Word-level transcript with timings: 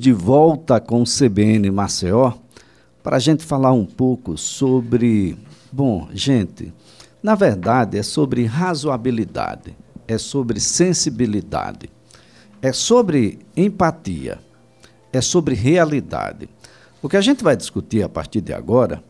de 0.00 0.12
volta 0.12 0.80
com 0.80 1.02
o 1.02 1.04
CBN 1.04 1.72
Maceió 1.72 2.34
para 3.02 3.16
a 3.16 3.18
gente 3.18 3.44
falar 3.44 3.72
um 3.72 3.84
pouco 3.84 4.38
sobre. 4.38 5.36
Bom, 5.72 6.08
gente, 6.12 6.72
na 7.20 7.34
verdade 7.34 7.98
é 7.98 8.02
sobre 8.04 8.44
razoabilidade, 8.44 9.76
é 10.06 10.16
sobre 10.16 10.60
sensibilidade, 10.60 11.90
é 12.62 12.72
sobre 12.72 13.40
empatia, 13.56 14.38
é 15.12 15.20
sobre 15.20 15.56
realidade. 15.56 16.48
O 17.02 17.08
que 17.08 17.16
a 17.16 17.20
gente 17.20 17.42
vai 17.42 17.56
discutir 17.56 18.04
a 18.04 18.08
partir 18.08 18.40
de 18.40 18.52
agora 18.52 19.02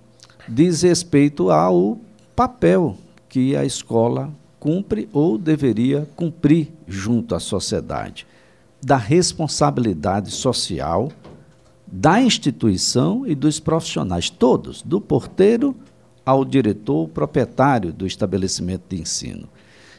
diz 0.48 0.80
respeito 0.80 1.50
ao 1.50 1.98
papel 2.34 2.96
que 3.28 3.54
a 3.54 3.62
escola 3.62 4.32
cumpre 4.58 5.06
ou 5.12 5.36
deveria 5.36 6.08
cumprir 6.16 6.72
junto 6.86 7.34
à 7.34 7.40
sociedade 7.40 8.26
da 8.82 8.96
responsabilidade 8.96 10.30
social 10.30 11.10
da 11.90 12.20
instituição 12.20 13.26
e 13.26 13.34
dos 13.34 13.58
profissionais, 13.58 14.28
todos, 14.28 14.82
do 14.82 15.00
porteiro 15.00 15.74
ao 16.24 16.44
diretor 16.44 17.08
proprietário 17.08 17.92
do 17.92 18.06
estabelecimento 18.06 18.82
de 18.90 19.00
ensino. 19.00 19.48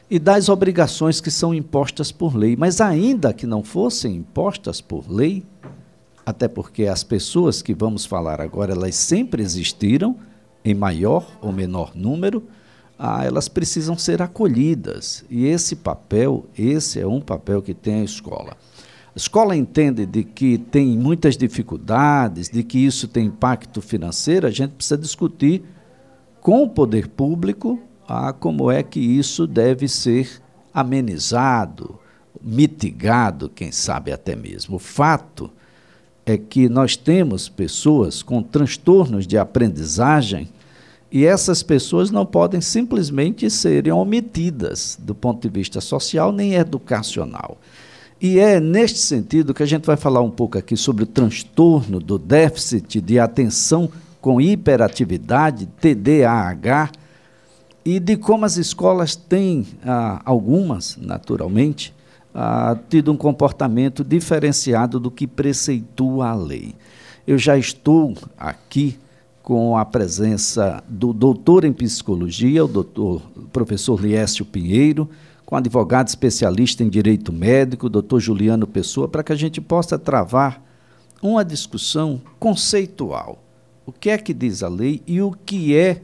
E 0.08 0.18
das 0.18 0.48
obrigações 0.48 1.20
que 1.20 1.30
são 1.30 1.52
impostas 1.52 2.12
por 2.12 2.36
lei. 2.36 2.56
Mas, 2.56 2.80
ainda 2.80 3.32
que 3.32 3.46
não 3.46 3.62
fossem 3.62 4.16
impostas 4.16 4.80
por 4.80 5.10
lei, 5.10 5.44
até 6.24 6.46
porque 6.46 6.86
as 6.86 7.02
pessoas 7.02 7.62
que 7.62 7.74
vamos 7.74 8.04
falar 8.06 8.40
agora, 8.40 8.72
elas 8.72 8.94
sempre 8.94 9.42
existiram, 9.42 10.16
em 10.64 10.74
maior 10.74 11.26
ou 11.40 11.52
menor 11.52 11.92
número, 11.94 12.44
ah, 13.02 13.24
elas 13.24 13.48
precisam 13.48 13.96
ser 13.96 14.20
acolhidas. 14.20 15.24
E 15.30 15.46
esse 15.46 15.74
papel, 15.74 16.44
esse 16.56 17.00
é 17.00 17.06
um 17.06 17.18
papel 17.18 17.62
que 17.62 17.72
tem 17.72 18.02
a 18.02 18.04
escola. 18.04 18.58
A 19.14 19.16
escola 19.16 19.56
entende 19.56 20.04
de 20.04 20.22
que 20.22 20.58
tem 20.58 20.98
muitas 20.98 21.34
dificuldades, 21.34 22.50
de 22.50 22.62
que 22.62 22.78
isso 22.78 23.08
tem 23.08 23.28
impacto 23.28 23.80
financeiro, 23.80 24.46
a 24.46 24.50
gente 24.50 24.72
precisa 24.72 24.98
discutir 24.98 25.62
com 26.42 26.62
o 26.62 26.68
poder 26.68 27.08
público 27.08 27.80
ah, 28.06 28.34
como 28.34 28.70
é 28.70 28.82
que 28.82 29.00
isso 29.00 29.46
deve 29.46 29.88
ser 29.88 30.42
amenizado, 30.72 31.98
mitigado, 32.42 33.48
quem 33.48 33.72
sabe 33.72 34.12
até 34.12 34.36
mesmo. 34.36 34.76
O 34.76 34.78
fato 34.78 35.50
é 36.26 36.36
que 36.36 36.68
nós 36.68 36.98
temos 36.98 37.48
pessoas 37.48 38.22
com 38.22 38.42
transtornos 38.42 39.26
de 39.26 39.38
aprendizagem 39.38 40.50
e 41.10 41.26
essas 41.26 41.62
pessoas 41.62 42.10
não 42.10 42.24
podem 42.24 42.60
simplesmente 42.60 43.50
serem 43.50 43.92
omitidas 43.92 44.96
do 45.00 45.14
ponto 45.14 45.48
de 45.48 45.52
vista 45.52 45.80
social 45.80 46.30
nem 46.30 46.54
educacional. 46.54 47.58
E 48.20 48.38
é 48.38 48.60
neste 48.60 48.98
sentido 48.98 49.54
que 49.54 49.62
a 49.62 49.66
gente 49.66 49.86
vai 49.86 49.96
falar 49.96 50.20
um 50.20 50.30
pouco 50.30 50.58
aqui 50.58 50.76
sobre 50.76 51.04
o 51.04 51.06
transtorno 51.06 51.98
do 51.98 52.18
déficit 52.18 53.00
de 53.00 53.18
atenção 53.18 53.90
com 54.20 54.40
hiperatividade, 54.40 55.66
TDAH, 55.80 56.92
e 57.82 57.98
de 57.98 58.16
como 58.16 58.44
as 58.44 58.58
escolas 58.58 59.16
têm, 59.16 59.66
ah, 59.82 60.20
algumas, 60.24 60.98
naturalmente, 61.00 61.94
ah, 62.34 62.76
tido 62.90 63.10
um 63.10 63.16
comportamento 63.16 64.04
diferenciado 64.04 65.00
do 65.00 65.10
que 65.10 65.26
preceitua 65.26 66.28
a 66.28 66.34
lei. 66.34 66.74
Eu 67.26 67.38
já 67.38 67.56
estou 67.56 68.14
aqui 68.36 68.98
com 69.42 69.76
a 69.76 69.84
presença 69.84 70.82
do 70.88 71.12
doutor 71.12 71.64
em 71.64 71.72
psicologia, 71.72 72.64
o 72.64 72.68
doutor 72.68 73.22
o 73.36 73.42
professor 73.48 74.00
Liécio 74.00 74.44
Pinheiro, 74.44 75.08
com 75.44 75.56
advogado 75.56 76.08
especialista 76.08 76.84
em 76.84 76.88
direito 76.88 77.32
médico, 77.32 77.88
doutor 77.88 78.20
Juliano 78.20 78.66
Pessoa, 78.66 79.08
para 79.08 79.24
que 79.24 79.32
a 79.32 79.36
gente 79.36 79.60
possa 79.60 79.98
travar 79.98 80.62
uma 81.22 81.44
discussão 81.44 82.20
conceitual. 82.38 83.42
O 83.84 83.92
que 83.92 84.10
é 84.10 84.18
que 84.18 84.32
diz 84.32 84.62
a 84.62 84.68
lei 84.68 85.02
e 85.06 85.20
o 85.20 85.32
que 85.32 85.74
é 85.74 86.02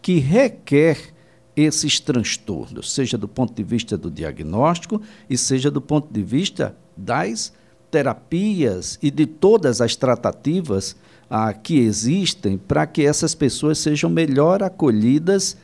que 0.00 0.18
requer 0.18 1.14
esses 1.54 1.98
transtornos, 2.00 2.92
seja 2.92 3.16
do 3.18 3.26
ponto 3.26 3.54
de 3.54 3.62
vista 3.62 3.96
do 3.96 4.10
diagnóstico 4.10 5.00
e 5.28 5.36
seja 5.36 5.70
do 5.70 5.80
ponto 5.80 6.12
de 6.12 6.22
vista 6.22 6.76
das 6.96 7.52
terapias 7.90 8.98
e 9.02 9.10
de 9.10 9.26
todas 9.26 9.80
as 9.80 9.96
tratativas 9.96 10.96
ah, 11.30 11.52
que 11.52 11.78
existem 11.78 12.56
para 12.56 12.86
que 12.86 13.04
essas 13.04 13.34
pessoas 13.34 13.78
sejam 13.78 14.08
melhor 14.08 14.62
acolhidas 14.62 15.56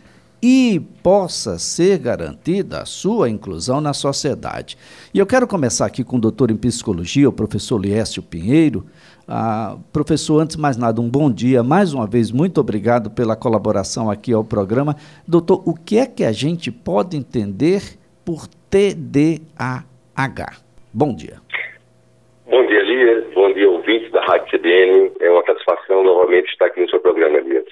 e 0.42 0.80
possa 1.04 1.56
ser 1.56 1.98
garantida 1.98 2.82
a 2.82 2.84
sua 2.84 3.30
inclusão 3.30 3.80
na 3.80 3.92
sociedade. 3.92 4.76
E 5.14 5.18
eu 5.20 5.26
quero 5.26 5.46
começar 5.46 5.86
aqui 5.86 6.02
com 6.02 6.16
o 6.16 6.20
doutor 6.20 6.50
em 6.50 6.56
psicologia, 6.56 7.28
o 7.28 7.32
professor 7.32 7.78
Liécio 7.78 8.20
Pinheiro. 8.20 8.84
Ah, 9.28 9.76
professor, 9.92 10.40
antes 10.40 10.56
de 10.56 10.62
mais 10.62 10.76
nada, 10.76 11.00
um 11.00 11.08
bom 11.08 11.30
dia. 11.30 11.62
Mais 11.62 11.92
uma 11.94 12.08
vez, 12.08 12.32
muito 12.32 12.60
obrigado 12.60 13.08
pela 13.08 13.36
colaboração 13.36 14.10
aqui 14.10 14.32
ao 14.32 14.42
programa. 14.42 14.96
Doutor, 15.28 15.62
o 15.64 15.74
que 15.74 15.98
é 15.98 16.06
que 16.06 16.24
a 16.24 16.32
gente 16.32 16.72
pode 16.72 17.16
entender 17.16 18.00
por 18.24 18.48
TDAH? 18.68 20.56
Bom 20.92 21.14
dia. 21.14 21.40
Bom 22.44 22.66
dia, 22.66 22.82
Lia. 22.82 23.20
Bom 23.34 23.52
dia, 23.52 23.70
ouvintes 23.70 24.10
da 24.10 24.20
Rádio 24.20 24.58
CBN. 24.58 25.12
É 25.20 25.30
uma 25.30 25.44
satisfação 25.44 26.02
novamente 26.02 26.50
estar 26.50 26.66
aqui 26.66 26.80
no 26.80 26.90
seu 26.90 26.98
programa, 27.00 27.38
Lia. 27.38 27.64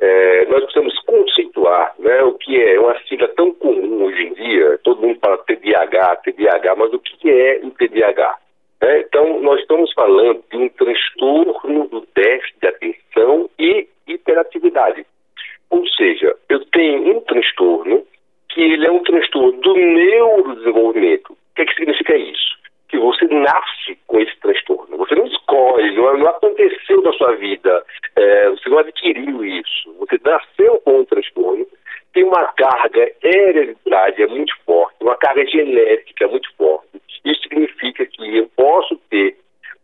É, 0.00 0.46
nós 0.46 0.62
precisamos 0.64 0.98
conceituar 1.00 1.94
né, 1.98 2.22
o 2.22 2.32
que 2.32 2.58
é 2.58 2.80
uma 2.80 2.98
sigla 3.00 3.28
tão 3.28 3.52
comum 3.52 4.04
hoje 4.04 4.22
em 4.22 4.32
dia, 4.32 4.78
todo 4.82 5.02
mundo 5.02 5.18
fala 5.20 5.36
TDAH, 5.44 6.16
TDAH, 6.16 6.74
mas 6.76 6.94
o 6.94 6.98
que 6.98 7.30
é 7.30 7.60
o 7.62 7.70
TDAH? 7.72 8.38
É, 8.80 9.00
então, 9.00 9.42
nós 9.42 9.60
estamos 9.60 9.92
falando 9.92 10.42
de 10.50 10.56
um 10.56 10.70
transtorno 10.70 11.86
do 11.88 12.08
déficit 12.14 12.58
de 12.58 12.68
atenção 12.68 13.50
e 13.58 13.86
hiperatividade. 14.06 15.04
Ou 15.68 15.86
seja, 15.88 16.34
eu 16.48 16.64
tenho 16.66 17.16
um 17.16 17.20
transtorno 17.20 18.02
que 18.48 18.62
ele 18.62 18.86
é 18.86 18.90
um 18.90 19.02
transtorno 19.02 19.60
do 19.60 19.74
neurodesenvolvimento. 19.74 21.34
O 21.34 21.54
que, 21.54 21.62
é 21.62 21.64
que 21.66 21.74
significa 21.74 22.16
isso? 22.16 22.59
Que 22.90 22.98
você 22.98 23.24
nasce 23.26 23.98
com 24.06 24.20
esse 24.20 24.36
transtorno. 24.40 24.96
Você 24.96 25.14
não 25.14 25.26
escolhe, 25.26 25.94
não, 25.94 26.18
não 26.18 26.26
aconteceu 26.28 27.00
na 27.02 27.12
sua 27.12 27.36
vida, 27.36 27.84
é, 28.16 28.50
você 28.50 28.68
não 28.68 28.78
adquiriu 28.78 29.44
isso. 29.44 29.94
Você 30.00 30.18
nasceu 30.24 30.80
com 30.84 31.00
um 31.00 31.04
transtorno, 31.04 31.66
tem 32.12 32.24
uma 32.24 32.44
carga 32.54 33.12
hereditária 33.22 34.26
muito 34.26 34.52
forte, 34.66 34.96
uma 35.00 35.16
carga 35.16 35.46
genética 35.46 36.26
muito 36.28 36.52
forte. 36.56 37.00
Isso 37.24 37.42
significa 37.42 38.04
que 38.06 38.36
eu 38.36 38.50
posso 38.56 38.96
ter 39.08 39.36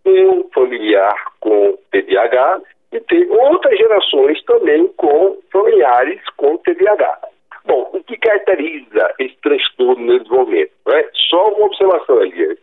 um 0.04 0.48
familiar 0.54 1.14
com 1.40 1.78
TDAH 1.90 2.60
e 2.92 3.00
ter 3.00 3.30
outras 3.30 3.76
gerações 3.76 4.42
também 4.44 4.88
com 4.96 5.38
familiares 5.52 6.20
com 6.36 6.56
TDAH. 6.58 7.20
Bom, 7.66 7.90
o 7.92 8.02
que 8.04 8.16
caracteriza 8.16 9.14
esse 9.18 9.36
transtorno 9.42 10.06
no 10.06 10.18
desenvolvimento? 10.20 10.70
É? 10.88 11.10
Só 11.28 11.48
uma 11.48 11.66
observação 11.66 12.20
ali. 12.20 12.58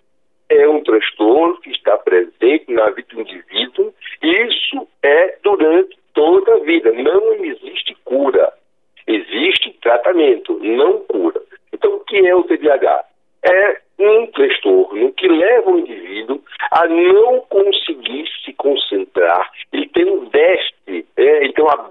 É 0.49 0.67
um 0.67 0.81
transtorno 0.81 1.59
que 1.59 1.71
está 1.71 1.97
presente 1.97 2.71
na 2.71 2.89
vida 2.91 3.07
do 3.09 3.21
indivíduo 3.21 3.93
e 4.21 4.27
isso 4.47 4.87
é 5.03 5.37
durante 5.43 5.97
toda 6.13 6.53
a 6.53 6.59
vida. 6.59 6.91
Não 6.93 7.33
existe 7.33 7.95
cura. 8.05 8.53
Existe 9.05 9.73
tratamento, 9.81 10.57
não 10.59 10.99
cura. 11.01 11.41
Então, 11.73 11.95
o 11.95 11.99
que 12.01 12.25
é 12.25 12.33
o 12.33 12.43
TDAH? 12.43 13.05
É 13.43 13.81
um 13.99 14.27
transtorno 14.27 15.11
que 15.13 15.27
leva 15.27 15.69
o 15.69 15.79
indivíduo 15.79 16.41
a 16.71 16.87
não 16.87 17.41
conseguir 17.41 18.25
se 18.43 18.53
concentrar. 18.53 19.51
Ele 19.71 19.87
tem 19.89 20.05
um 20.05 20.25
déficit, 20.25 21.07
é, 21.17 21.43
ele 21.43 21.53
tem 21.53 21.63
uma 21.63 21.89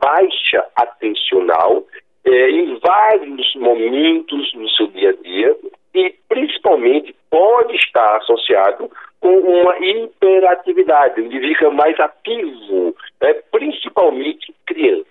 atencional 0.77 1.85
é, 2.25 2.51
em 2.51 2.79
vários 2.79 3.55
momentos 3.57 4.55
no 4.55 4.69
seu 4.71 4.87
dia 4.89 5.11
a 5.11 5.23
dia 5.23 5.57
e, 5.95 6.15
principalmente, 6.29 7.15
pode 7.31 7.75
estar 7.77 8.17
associado 8.17 8.91
com 9.21 9.39
uma 9.39 9.79
hiperatividade, 9.79 11.21
ele 11.21 11.41
fica 11.49 11.71
mais 11.71 11.99
ativo, 12.01 12.95
né, 13.21 13.35
principalmente 13.53 14.53
crianças. 14.67 15.07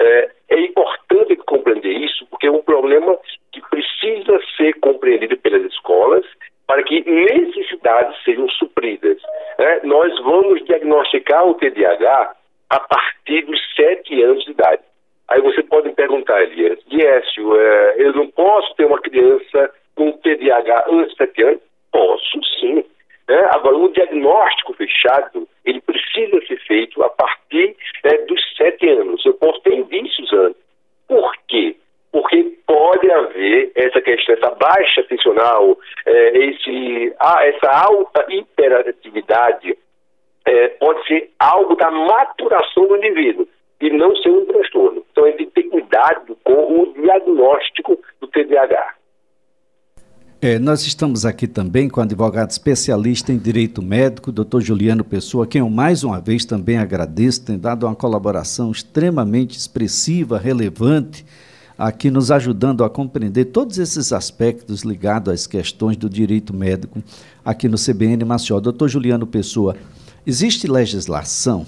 É, 0.00 0.30
é 0.50 0.60
importante 0.60 1.36
compreender 1.36 1.92
isso, 1.92 2.26
porque 2.26 2.46
é 2.46 2.50
um 2.50 2.62
problema 2.62 3.16
que 3.52 3.60
precisa 3.68 4.40
ser 4.56 4.74
compreendido 4.80 5.36
pelas 5.38 5.62
escolas 5.64 6.24
para 6.66 6.82
que 6.82 7.02
necessidades 7.08 8.22
sejam 8.24 8.48
supridas. 8.50 9.20
Né? 9.58 9.80
Nós 9.84 10.14
vamos 10.22 10.64
diagnosticar 10.66 11.46
o 11.46 11.54
TDAH 11.54 12.34
a 12.70 12.80
partir 12.80 13.44
dos 13.44 13.58
sete 13.74 14.22
anos 14.22 14.44
de 14.44 14.50
idade. 14.50 14.82
Aí 15.28 15.40
você 15.42 15.62
pode 15.62 15.90
perguntar, 15.92 16.42
Elias, 16.42 16.78
Diécio, 16.86 17.56
é, 17.60 17.94
eu 17.98 18.12
não 18.14 18.28
posso 18.28 18.74
ter 18.76 18.86
uma 18.86 19.00
criança 19.00 19.70
com 19.94 20.12
TDAH 20.12 20.86
antes 20.90 21.10
de 21.10 21.16
sete 21.16 21.42
anos? 21.42 21.60
Posso 21.92 22.44
sim. 22.60 22.84
Né? 23.28 23.48
Agora, 23.50 23.76
o 23.76 23.92
diagnóstico 23.92 24.72
fechado, 24.72 25.46
ele 25.64 25.80
precisa 25.82 26.40
ser 26.46 26.58
feito 26.66 27.02
a 27.02 27.10
partir 27.10 27.76
né, 28.04 28.18
dos 28.26 28.40
sete 28.56 28.88
anos. 28.88 29.24
Eu 29.26 29.34
posso 29.34 29.60
ter 29.60 29.74
indícios 29.74 30.32
antes. 30.32 30.62
Por 31.06 31.32
quê? 31.46 31.76
Porque 32.10 32.56
pode 32.66 33.10
haver 33.10 33.70
essa 33.74 34.00
questão, 34.00 34.34
essa 34.34 34.54
baixa 34.54 35.02
atencional, 35.02 35.78
é, 36.06 36.38
esse, 36.38 37.14
ah, 37.20 37.46
essa 37.46 37.70
alta 37.86 38.24
hiperatividade 38.30 39.76
é, 40.48 40.68
pode 40.80 41.06
ser 41.06 41.30
algo 41.38 41.76
da 41.76 41.90
maturação 41.90 42.88
do 42.88 42.96
indivíduo 42.96 43.46
e 43.80 43.90
não 43.90 44.16
ser 44.16 44.30
um 44.30 44.46
transtorno. 44.46 45.04
Então, 45.12 45.26
gente 45.26 45.46
tem 45.50 45.64
que 45.64 45.70
cuidado 45.70 46.36
com 46.42 46.82
o 46.82 46.94
diagnóstico 46.94 47.98
do 48.20 48.26
TDAH. 48.28 48.94
É, 50.40 50.58
nós 50.58 50.86
estamos 50.86 51.26
aqui 51.26 51.46
também 51.46 51.88
com 51.88 52.00
o 52.00 52.02
advogado 52.02 52.50
especialista 52.50 53.32
em 53.32 53.38
direito 53.38 53.82
médico, 53.82 54.32
doutor 54.32 54.60
Juliano 54.60 55.04
Pessoa, 55.04 55.46
quem 55.46 55.60
eu 55.60 55.68
mais 55.68 56.04
uma 56.04 56.20
vez 56.20 56.44
também 56.44 56.78
agradeço, 56.78 57.44
tem 57.44 57.58
dado 57.58 57.84
uma 57.86 57.94
colaboração 57.94 58.70
extremamente 58.70 59.58
expressiva, 59.58 60.38
relevante, 60.38 61.26
aqui 61.76 62.08
nos 62.08 62.30
ajudando 62.30 62.84
a 62.84 62.90
compreender 62.90 63.46
todos 63.46 63.78
esses 63.78 64.12
aspectos 64.12 64.82
ligados 64.82 65.32
às 65.32 65.46
questões 65.46 65.96
do 65.96 66.08
direito 66.08 66.54
médico 66.54 67.02
aqui 67.44 67.68
no 67.68 67.76
CBN 67.76 68.24
Maceió. 68.24 68.60
Doutor 68.60 68.88
Juliano 68.88 69.26
Pessoa, 69.26 69.76
existe 70.26 70.66
legislação 70.66 71.66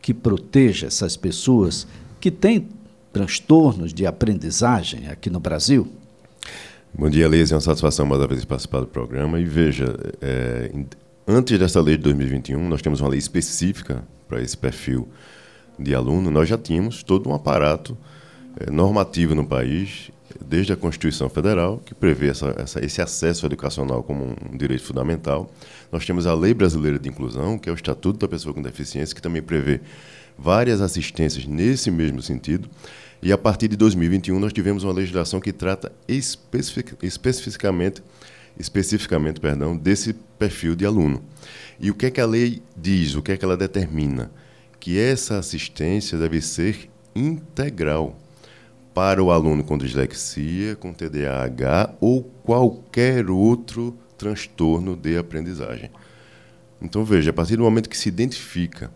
que 0.00 0.12
proteja 0.12 0.88
essas 0.88 1.16
pessoas 1.16 1.86
que 2.20 2.30
têm 2.30 2.68
transtornos 3.12 3.92
de 3.92 4.06
aprendizagem 4.06 5.08
aqui 5.08 5.28
no 5.28 5.38
Brasil? 5.38 5.88
Bom 6.94 7.08
dia, 7.08 7.28
Leise. 7.28 7.52
É 7.52 7.56
uma 7.56 7.60
satisfação 7.60 8.04
mais 8.04 8.20
uma 8.20 8.28
vez 8.28 8.44
participar 8.44 8.80
do 8.80 8.86
programa. 8.86 9.40
E 9.40 9.44
veja, 9.44 9.96
é, 10.20 10.70
antes 11.26 11.58
dessa 11.58 11.80
lei 11.80 11.96
de 11.96 12.02
2021, 12.02 12.68
nós 12.68 12.82
temos 12.82 13.00
uma 13.00 13.08
lei 13.08 13.18
específica 13.18 14.04
para 14.28 14.42
esse 14.42 14.56
perfil 14.56 15.08
de 15.78 15.94
aluno. 15.94 16.30
Nós 16.30 16.48
já 16.48 16.58
tínhamos 16.58 17.02
todo 17.02 17.30
um 17.30 17.34
aparato 17.34 17.96
é, 18.58 18.70
normativo 18.70 19.34
no 19.34 19.46
país, 19.46 20.10
desde 20.40 20.72
a 20.72 20.76
Constituição 20.76 21.28
Federal, 21.28 21.82
que 21.84 21.94
prevê 21.94 22.28
essa, 22.28 22.54
essa, 22.58 22.84
esse 22.84 23.02
acesso 23.02 23.46
educacional 23.46 24.02
como 24.02 24.36
um 24.52 24.56
direito 24.56 24.84
fundamental. 24.84 25.50
Nós 25.90 26.06
temos 26.06 26.26
a 26.26 26.34
Lei 26.34 26.54
Brasileira 26.54 26.98
de 26.98 27.08
Inclusão, 27.08 27.58
que 27.58 27.68
é 27.68 27.72
o 27.72 27.74
Estatuto 27.74 28.18
da 28.18 28.28
Pessoa 28.28 28.54
com 28.54 28.62
Deficiência, 28.62 29.14
que 29.14 29.22
também 29.22 29.42
prevê 29.42 29.80
várias 30.38 30.80
assistências 30.80 31.46
nesse 31.46 31.90
mesmo 31.90 32.22
sentido. 32.22 32.68
E 33.22 33.32
a 33.32 33.38
partir 33.38 33.68
de 33.68 33.76
2021 33.76 34.38
nós 34.40 34.52
tivemos 34.52 34.82
uma 34.82 34.92
legislação 34.92 35.40
que 35.40 35.52
trata 35.52 35.92
especific, 36.08 36.96
especificamente, 37.02 38.02
especificamente 38.58 39.40
perdão, 39.40 39.76
desse 39.76 40.12
perfil 40.38 40.74
de 40.74 40.84
aluno. 40.84 41.22
E 41.78 41.90
o 41.90 41.94
que 41.94 42.06
é 42.06 42.10
que 42.10 42.20
a 42.20 42.26
lei 42.26 42.62
diz, 42.76 43.14
o 43.14 43.22
que 43.22 43.32
é 43.32 43.36
que 43.36 43.44
ela 43.44 43.56
determina? 43.56 44.30
Que 44.80 44.98
essa 44.98 45.38
assistência 45.38 46.18
deve 46.18 46.40
ser 46.40 46.90
integral 47.14 48.18
para 48.94 49.22
o 49.22 49.30
aluno 49.30 49.64
com 49.64 49.78
dislexia, 49.78 50.76
com 50.76 50.92
TDAH 50.92 51.94
ou 52.00 52.22
qualquer 52.22 53.30
outro 53.30 53.96
transtorno 54.18 54.94
de 54.94 55.16
aprendizagem. 55.16 55.90
Então, 56.80 57.04
veja, 57.04 57.30
a 57.30 57.32
partir 57.32 57.56
do 57.56 57.62
momento 57.62 57.88
que 57.88 57.96
se 57.96 58.08
identifica 58.08 58.90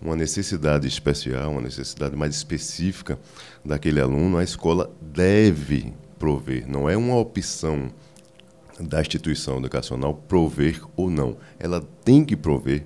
uma 0.00 0.16
necessidade 0.16 0.86
especial, 0.86 1.52
uma 1.52 1.60
necessidade 1.60 2.16
mais 2.16 2.34
específica 2.34 3.18
daquele 3.64 4.00
aluno, 4.00 4.38
a 4.38 4.44
escola 4.44 4.90
deve 5.00 5.92
prover, 6.18 6.68
não 6.68 6.88
é 6.88 6.96
uma 6.96 7.16
opção 7.16 7.90
da 8.78 9.00
instituição 9.00 9.58
educacional 9.58 10.14
prover 10.14 10.80
ou 10.96 11.10
não. 11.10 11.36
Ela 11.58 11.82
tem 12.04 12.24
que 12.24 12.36
prover 12.36 12.84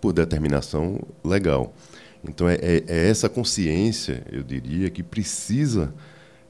por 0.00 0.12
determinação 0.12 1.00
legal. 1.22 1.72
Então, 2.22 2.48
é, 2.48 2.54
é, 2.56 2.84
é 2.86 3.08
essa 3.08 3.28
consciência, 3.28 4.22
eu 4.30 4.42
diria, 4.42 4.90
que 4.90 5.02
precisa 5.02 5.92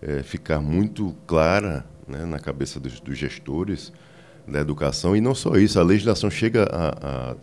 é, 0.03 0.23
ficar 0.23 0.61
muito 0.61 1.15
clara 1.27 1.85
né, 2.07 2.25
na 2.25 2.39
cabeça 2.39 2.81
dos, 2.81 2.99
dos, 3.01 3.17
gestores 3.17 3.93
da 4.47 4.61
educação. 4.61 5.17
E 5.17 5.21
não 5.21 5.35
só 5.35 5.57
isso, 5.57 5.79
a 5.79 5.83
legislação 5.83 6.31
chega 6.31 6.65
a, 6.65 6.89
a, 6.89 7.37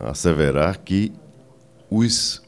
a 0.00 0.10
asseverar 0.10 0.80
que 0.80 1.12
os 1.90 2.42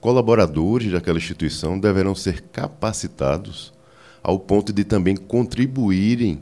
colaboradores 0.00 0.90
daquela 0.90 1.18
instituição 1.18 1.78
deverão 1.78 2.14
ser 2.14 2.40
capacitados 2.40 3.74
ao 4.22 4.38
ponto 4.38 4.72
de 4.72 4.84
também 4.84 5.16
contribuírem 5.16 6.40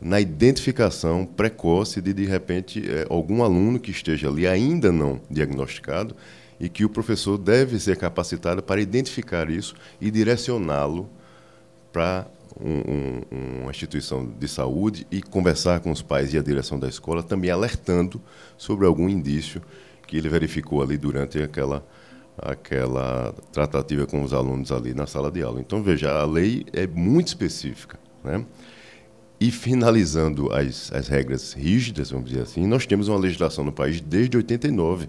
na 0.00 0.20
identificação 0.20 1.24
precoce 1.24 2.00
de, 2.00 2.12
de 2.12 2.24
repente, 2.24 2.82
é, 2.88 3.06
algum 3.08 3.42
aluno 3.42 3.80
que 3.80 3.90
esteja 3.90 4.28
ali 4.28 4.46
ainda 4.46 4.92
não 4.92 5.20
diagnosticado 5.30 6.14
e 6.60 6.68
que 6.68 6.84
o 6.84 6.88
professor 6.88 7.38
deve 7.38 7.78
ser 7.78 7.96
capacitado 7.96 8.62
para 8.62 8.80
identificar 8.80 9.48
isso 9.50 9.74
e 10.00 10.10
direcioná-lo 10.10 11.08
para 11.92 12.26
um, 12.60 13.22
um, 13.32 13.62
uma 13.62 13.70
instituição 13.70 14.26
de 14.26 14.48
saúde 14.48 15.06
e 15.10 15.22
conversar 15.22 15.80
com 15.80 15.90
os 15.90 16.02
pais 16.02 16.34
e 16.34 16.38
a 16.38 16.42
direção 16.42 16.78
da 16.78 16.88
escola, 16.88 17.22
também 17.22 17.50
alertando 17.50 18.20
sobre 18.56 18.86
algum 18.86 19.08
indício 19.08 19.62
que 20.06 20.16
ele 20.16 20.28
verificou 20.28 20.82
ali 20.82 20.96
durante 20.96 21.40
aquela 21.40 21.84
aquela 22.40 23.34
tratativa 23.52 24.06
com 24.06 24.22
os 24.22 24.32
alunos 24.32 24.70
ali 24.70 24.94
na 24.94 25.08
sala 25.08 25.28
de 25.28 25.42
aula. 25.42 25.60
Então 25.60 25.82
veja, 25.82 26.12
a 26.12 26.24
lei 26.24 26.64
é 26.72 26.86
muito 26.86 27.26
específica, 27.26 27.98
né? 28.22 28.44
E 29.40 29.50
finalizando 29.50 30.52
as, 30.52 30.92
as 30.92 31.08
regras 31.08 31.52
rígidas, 31.52 32.10
vamos 32.10 32.30
dizer 32.30 32.42
assim, 32.42 32.66
nós 32.66 32.86
temos 32.86 33.08
uma 33.08 33.18
legislação 33.18 33.64
no 33.64 33.72
país 33.72 34.00
desde 34.00 34.36
89 34.36 35.08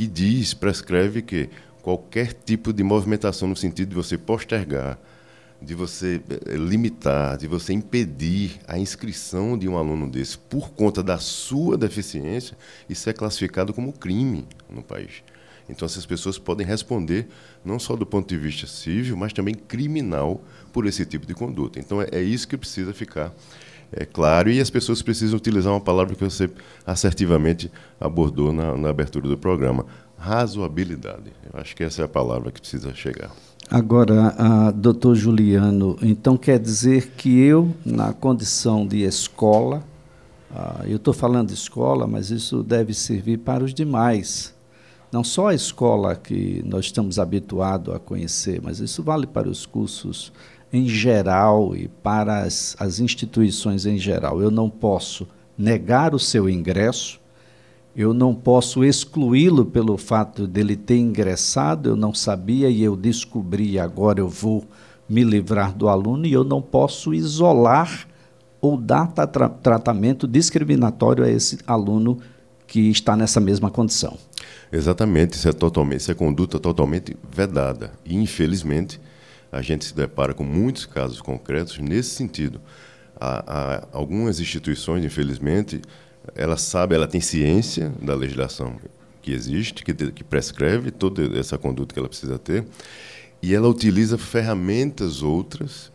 que 0.00 0.06
diz, 0.06 0.54
prescreve 0.54 1.20
que 1.20 1.50
qualquer 1.82 2.32
tipo 2.32 2.72
de 2.72 2.82
movimentação 2.82 3.46
no 3.46 3.54
sentido 3.54 3.90
de 3.90 3.94
você 3.94 4.16
postergar, 4.16 4.98
de 5.60 5.74
você 5.74 6.22
eh, 6.26 6.56
limitar, 6.56 7.36
de 7.36 7.46
você 7.46 7.74
impedir 7.74 8.60
a 8.66 8.78
inscrição 8.78 9.58
de 9.58 9.68
um 9.68 9.76
aluno 9.76 10.10
desse 10.10 10.38
por 10.38 10.70
conta 10.70 11.02
da 11.02 11.18
sua 11.18 11.76
deficiência, 11.76 12.56
isso 12.88 13.10
é 13.10 13.12
classificado 13.12 13.74
como 13.74 13.92
crime 13.92 14.46
no 14.70 14.82
país. 14.82 15.22
Então, 15.68 15.84
essas 15.84 16.06
pessoas 16.06 16.38
podem 16.38 16.66
responder 16.66 17.28
não 17.62 17.78
só 17.78 17.94
do 17.94 18.06
ponto 18.06 18.26
de 18.26 18.38
vista 18.38 18.66
civil, 18.66 19.18
mas 19.18 19.34
também 19.34 19.54
criminal 19.54 20.42
por 20.72 20.86
esse 20.86 21.04
tipo 21.04 21.26
de 21.26 21.34
conduta. 21.34 21.78
Então, 21.78 22.00
é, 22.00 22.08
é 22.10 22.22
isso 22.22 22.48
que 22.48 22.56
precisa 22.56 22.94
ficar 22.94 23.34
é, 23.92 24.04
claro 24.04 24.50
e 24.50 24.60
as 24.60 24.70
pessoas 24.70 25.02
precisam 25.02 25.36
utilizar 25.36 25.72
uma 25.72 25.80
palavra 25.80 26.14
que 26.14 26.22
você 26.22 26.48
assertivamente 26.86 27.70
abordou 28.00 28.52
na, 28.52 28.76
na 28.76 28.88
abertura 28.88 29.28
do 29.28 29.36
programa: 29.36 29.84
razoabilidade. 30.16 31.32
Eu 31.52 31.60
acho 31.60 31.74
que 31.74 31.82
essa 31.82 32.02
é 32.02 32.04
a 32.04 32.08
palavra 32.08 32.52
que 32.52 32.60
precisa 32.60 32.94
chegar. 32.94 33.30
Agora, 33.70 34.34
a, 34.36 34.70
doutor 34.70 35.14
Juliano, 35.14 35.96
então 36.02 36.36
quer 36.36 36.58
dizer 36.58 37.12
que 37.16 37.40
eu, 37.40 37.74
na 37.84 38.12
condição 38.12 38.86
de 38.86 39.02
escola, 39.02 39.82
a, 40.54 40.82
eu 40.86 40.96
estou 40.96 41.14
falando 41.14 41.48
de 41.48 41.54
escola, 41.54 42.06
mas 42.06 42.30
isso 42.30 42.62
deve 42.62 42.94
servir 42.94 43.38
para 43.38 43.64
os 43.64 43.74
demais. 43.74 44.54
Não 45.12 45.24
só 45.24 45.48
a 45.48 45.54
escola 45.54 46.14
que 46.14 46.62
nós 46.64 46.84
estamos 46.84 47.18
habituados 47.18 47.92
a 47.92 47.98
conhecer, 47.98 48.60
mas 48.62 48.78
isso 48.78 49.02
vale 49.02 49.26
para 49.26 49.48
os 49.48 49.66
cursos 49.66 50.32
em 50.72 50.86
geral 50.86 51.74
e 51.74 51.88
para 51.88 52.42
as, 52.42 52.76
as 52.78 53.00
instituições 53.00 53.86
em 53.86 53.98
geral. 53.98 54.40
Eu 54.40 54.50
não 54.50 54.70
posso 54.70 55.26
negar 55.56 56.14
o 56.14 56.18
seu 56.18 56.48
ingresso, 56.48 57.20
eu 57.94 58.14
não 58.14 58.34
posso 58.34 58.84
excluí-lo 58.84 59.64
pelo 59.64 59.96
fato 59.98 60.46
dele 60.46 60.76
ter 60.76 60.96
ingressado, 60.96 61.90
eu 61.90 61.96
não 61.96 62.14
sabia 62.14 62.70
e 62.70 62.82
eu 62.82 62.96
descobri, 62.96 63.78
agora 63.78 64.20
eu 64.20 64.28
vou 64.28 64.64
me 65.08 65.24
livrar 65.24 65.74
do 65.74 65.88
aluno, 65.88 66.24
e 66.24 66.32
eu 66.32 66.44
não 66.44 66.62
posso 66.62 67.12
isolar 67.12 68.06
ou 68.60 68.76
dar 68.76 69.08
tra 69.08 69.48
tratamento 69.48 70.28
discriminatório 70.28 71.24
a 71.24 71.30
esse 71.30 71.58
aluno 71.66 72.18
que 72.66 72.88
está 72.88 73.16
nessa 73.16 73.40
mesma 73.40 73.70
condição. 73.70 74.16
Exatamente, 74.70 75.32
isso 75.32 75.48
é, 75.48 75.52
totalmente, 75.52 76.00
isso 76.00 76.12
é 76.12 76.14
conduta 76.14 76.60
totalmente 76.60 77.16
vedada. 77.34 77.90
E, 78.04 78.14
infelizmente, 78.14 79.00
a 79.52 79.62
gente 79.62 79.84
se 79.84 79.94
depara 79.94 80.32
com 80.32 80.44
muitos 80.44 80.86
casos 80.86 81.20
concretos 81.20 81.78
nesse 81.78 82.10
sentido. 82.10 82.60
Há, 83.18 83.44
há 83.46 83.88
algumas 83.92 84.40
instituições, 84.40 85.04
infelizmente, 85.04 85.82
ela 86.34 86.56
sabe, 86.56 86.94
ela 86.94 87.08
tem 87.08 87.20
ciência 87.20 87.92
da 88.00 88.14
legislação 88.14 88.76
que 89.20 89.32
existe, 89.32 89.84
que, 89.84 89.92
que 89.92 90.24
prescreve 90.24 90.90
toda 90.90 91.38
essa 91.38 91.58
conduta 91.58 91.92
que 91.92 91.98
ela 91.98 92.08
precisa 92.08 92.38
ter, 92.38 92.64
e 93.42 93.54
ela 93.54 93.68
utiliza 93.68 94.16
ferramentas 94.16 95.22
outras, 95.22 95.90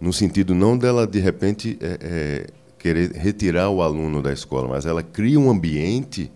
no 0.00 0.12
sentido 0.12 0.54
não 0.54 0.78
dela, 0.78 1.06
de 1.06 1.18
repente, 1.18 1.78
é, 1.80 1.98
é, 2.00 2.46
querer 2.78 3.12
retirar 3.12 3.68
o 3.68 3.82
aluno 3.82 4.22
da 4.22 4.32
escola, 4.32 4.68
mas 4.68 4.86
ela 4.86 5.02
cria 5.02 5.38
um 5.38 5.50
ambiente, 5.50 6.30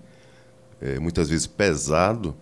é, 0.80 0.98
muitas 0.98 1.30
vezes 1.30 1.46
pesado, 1.46 2.34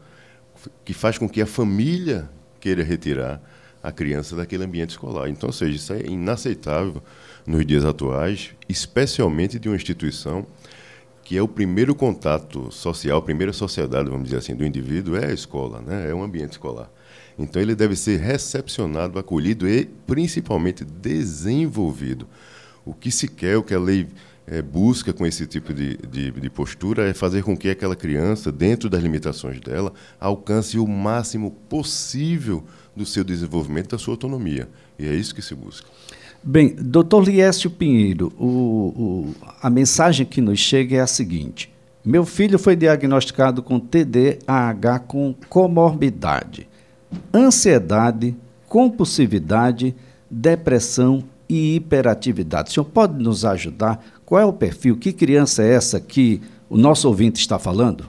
que 0.85 0.93
faz 0.93 1.19
com 1.19 1.29
que 1.29 1.41
a 1.41 1.47
família 1.47 2.29
queira 2.61 2.83
retirar 2.83 3.41
a 3.83 3.91
criança 3.91 4.37
daquele 4.37 4.65
ambiente 4.65 4.91
escolar. 4.91 5.29
Então, 5.29 5.49
ou 5.49 5.53
seja, 5.53 5.77
isso 5.77 5.93
é 5.93 6.07
inaceitável 6.07 7.03
nos 7.47 7.67
dias 7.67 7.85
atuais, 7.85 8.51
especialmente 8.69 9.59
de 9.59 9.69
uma 9.69 9.77
instituição 9.77 10.47
que 11.25 11.37
é 11.37 11.43
o 11.43 11.49
primeiro 11.49 11.95
contato 11.95 12.71
social, 12.71 13.19
a 13.19 13.23
primeira 13.23 13.53
sociedade, 13.53 14.09
vamos 14.09 14.25
dizer 14.25 14.39
assim, 14.39 14.55
do 14.55 14.67
indivíduo 14.67 15.17
é 15.17 15.27
a 15.27 15.33
escola, 15.33 15.81
né? 15.81 16.11
é 16.11 16.15
o 16.15 16.23
ambiente 16.23 16.53
escolar. 16.53 16.91
Então 17.39 17.63
ele 17.63 17.75
deve 17.75 17.97
ser 17.97 18.21
recepcionado, 18.21 19.19
acolhido 19.19 19.69
e 19.69 19.87
principalmente 20.07 20.85
desenvolvido. 20.85 22.27
O 22.85 22.93
que 22.93 23.11
se 23.11 23.29
quer, 23.29 23.57
o 23.57 23.63
que 23.63 23.73
a 23.73 23.79
lei 23.79 24.09
é, 24.47 24.61
busca 24.61 25.13
com 25.13 25.25
esse 25.25 25.47
tipo 25.47 25.73
de, 25.73 25.97
de, 25.97 26.31
de, 26.31 26.51
postura 26.51 27.09
é 27.09 27.15
fazer 27.15 27.43
com 27.43 27.57
que 27.57 27.71
aquela 27.71 27.95
criança, 27.95 28.51
dentro 28.51 28.91
das 28.91 29.03
limitações 29.03 29.61
dela, 29.61 29.93
alcance 30.21 30.79
o 30.79 30.87
máximo 30.87 31.53
possível 31.69 32.65
do 32.95 33.07
seu 33.07 33.25
desenvolvimento, 33.25 33.91
da 33.91 33.99
sua 33.99 34.15
autonomia. 34.15 34.69
E 34.99 35.07
é 35.07 35.15
isso 35.15 35.35
que 35.35 35.43
se 35.43 35.55
busca. 35.55 35.89
Bem, 36.43 36.75
doutor 36.77 37.25
Liésio 37.25 37.71
Pinheiro, 37.71 38.33
o, 38.39 38.47
o, 38.47 39.35
a 39.63 39.71
mensagem 39.71 40.27
que 40.27 40.41
nos 40.41 40.59
chega 40.59 40.97
é 40.97 41.01
a 41.01 41.07
seguinte: 41.07 41.73
meu 42.05 42.25
filho 42.25 42.59
foi 42.59 42.75
diagnosticado 42.75 43.63
com 43.63 43.79
TDAH 43.79 44.99
com 45.07 45.35
comorbidade, 45.49 46.69
ansiedade, 47.33 48.35
compulsividade, 48.69 49.95
depressão 50.29 51.23
e 51.49 51.77
hiperatividade. 51.77 52.71
O 52.71 52.73
senhor 52.73 52.87
pode 52.87 53.23
nos 53.23 53.45
ajudar? 53.45 54.03
Qual 54.25 54.41
é 54.41 54.45
o 54.45 54.53
perfil? 54.53 54.99
Que 54.99 55.13
criança 55.13 55.63
é 55.63 55.75
essa 55.75 56.01
que 56.01 56.41
o 56.69 56.77
nosso 56.77 57.07
ouvinte 57.07 57.39
está 57.39 57.59
falando? 57.59 58.05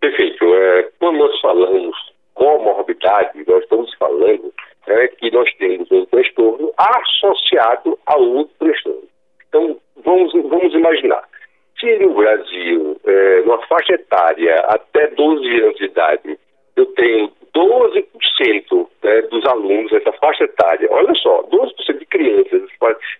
Perfeito. 0.00 0.44
É, 0.44 0.90
quando 1.00 1.18
nós 1.18 1.40
falamos 1.40 1.96
comorbidade, 2.34 3.42
nós 3.48 3.62
estamos 3.62 3.92
falando 3.94 4.52
é, 4.86 5.08
que 5.08 5.21
nós 5.32 5.52
temos 5.54 5.90
um 5.90 6.04
transtorno 6.06 6.70
associado 6.76 7.98
a 8.06 8.16
outro 8.16 8.54
transtorno. 8.58 9.02
Então, 9.48 9.76
vamos, 10.04 10.32
vamos 10.32 10.74
imaginar. 10.74 11.24
Se 11.80 11.98
no 11.98 12.14
Brasil, 12.14 13.00
é, 13.04 13.40
numa 13.40 13.60
faixa 13.66 13.94
etária 13.94 14.54
até 14.68 15.08
12 15.08 15.60
anos 15.62 15.76
de 15.76 15.84
idade, 15.84 16.38
eu 16.76 16.86
tenho 16.86 17.32
12% 17.54 18.88
né, 19.02 19.22
dos 19.22 19.44
alunos 19.46 19.90
dessa 19.90 20.12
faixa 20.12 20.44
etária, 20.44 20.88
olha 20.90 21.14
só, 21.14 21.42
12% 21.44 21.98
de 21.98 22.06
crianças 22.06 22.62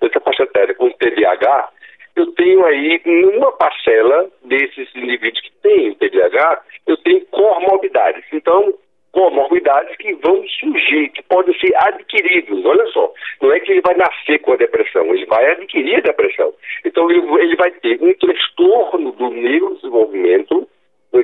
dessa 0.00 0.20
faixa 0.20 0.44
etária 0.44 0.74
com 0.74 0.90
TDAH, 0.90 1.70
eu 2.14 2.26
tenho 2.32 2.64
aí, 2.66 3.00
numa 3.04 3.52
parcela 3.52 4.28
desses 4.44 4.94
indivíduos 4.94 5.40
que 5.40 5.52
têm 5.62 5.94
TDAH, 5.94 6.62
eu 6.86 6.96
tenho 6.98 7.24
comorbidades. 7.26 8.24
Então, 8.32 8.74
comorbidades 9.12 9.94
que 9.96 10.14
vão 10.14 10.42
surgir, 10.48 11.10
que 11.10 11.22
podem 11.24 11.56
ser 11.58 11.72
adquiridos. 11.76 12.64
Olha 12.64 12.86
só, 12.86 13.12
não 13.40 13.52
é 13.52 13.60
que 13.60 13.72
ele 13.72 13.82
vai 13.82 13.94
nascer 13.94 14.38
com 14.40 14.52
a 14.52 14.56
depressão, 14.56 15.04
ele 15.14 15.26
vai 15.26 15.50
adquirir 15.52 15.96
a 15.96 16.00
depressão. 16.00 16.52
Então, 16.84 17.10
ele, 17.10 17.20
ele 17.42 17.56
vai 17.56 17.70
ter 17.70 18.02
um 18.02 18.12
transtorno 18.14 19.12
do 19.12 19.30
neurodesenvolvimento, 19.30 20.68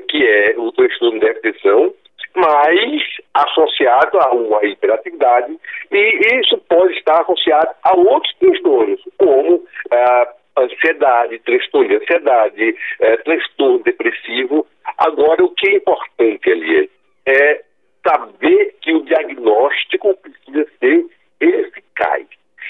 que 0.09 0.23
é 0.23 0.55
o 0.59 0.71
transtorno 0.73 1.19
da 1.19 1.31
atenção, 1.31 1.95
mas 2.37 3.03
associado 3.35 4.19
a 4.21 4.33
uma 4.33 4.65
hiperatividade, 4.65 5.59
e 5.91 6.41
isso 6.41 6.59
pode 6.69 6.95
estar 6.95 7.23
associado 7.23 7.71
a 7.83 7.97
outros 7.97 8.35
transtornos, 8.39 9.01
como 9.17 9.65
ah, 9.91 10.29
ansiedade, 10.59 11.39
transtorno 11.41 11.89
de 11.89 11.97
ansiedade, 11.97 12.77
eh, 13.01 13.17
transtorno 13.19 13.79
depressivo. 13.81 14.67
Agora, 14.99 15.45
o 15.45 15.51
que 15.51 15.69
é 15.69 15.77
importante 15.77 16.51
ali 16.51 16.91
é 17.27 17.63
saber 18.09 18.75
que 18.81 18.93
o 18.95 19.05
diagnóstico 19.05 20.17
precisa 20.17 20.67
ser 20.79 21.07
eficaz. 21.41 22.27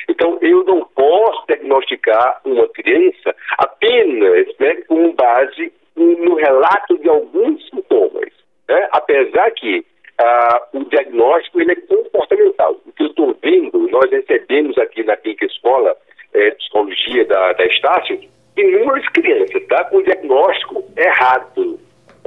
Então, 0.09 0.39
eu 0.41 0.65
não 0.65 0.85
posso 0.95 1.47
diagnosticar 1.47 2.41
uma 2.45 2.69
criança 2.69 3.35
apenas 3.59 4.47
né, 4.59 4.75
com 4.89 5.13
base 5.15 5.73
no 5.97 6.35
relato 6.35 6.99
de 6.99 7.09
alguns 7.09 7.69
sintomas. 7.69 8.33
Né? 8.69 8.89
Apesar 8.93 9.51
que 9.53 9.85
ah, 10.19 10.69
o 10.73 10.85
diagnóstico 10.85 11.61
ele 11.61 11.73
é 11.73 11.77
comportamental. 11.77 12.81
O 12.87 12.93
que 12.93 13.03
eu 13.03 13.09
estou 13.09 13.37
vendo, 13.43 13.89
nós 13.89 14.11
recebemos 14.11 14.77
aqui 14.79 15.03
na 15.05 15.17
Clínica 15.17 15.47
Escola 15.47 15.97
é, 16.35 16.51
Psicologia 16.53 17.25
da, 17.27 17.53
da 17.53 17.67
Estácio, 17.67 18.21
inúmeras 18.57 19.09
crianças 19.11 19.67
tá, 19.69 19.85
com 19.85 20.03
diagnóstico 20.03 20.85
errado. 20.97 21.79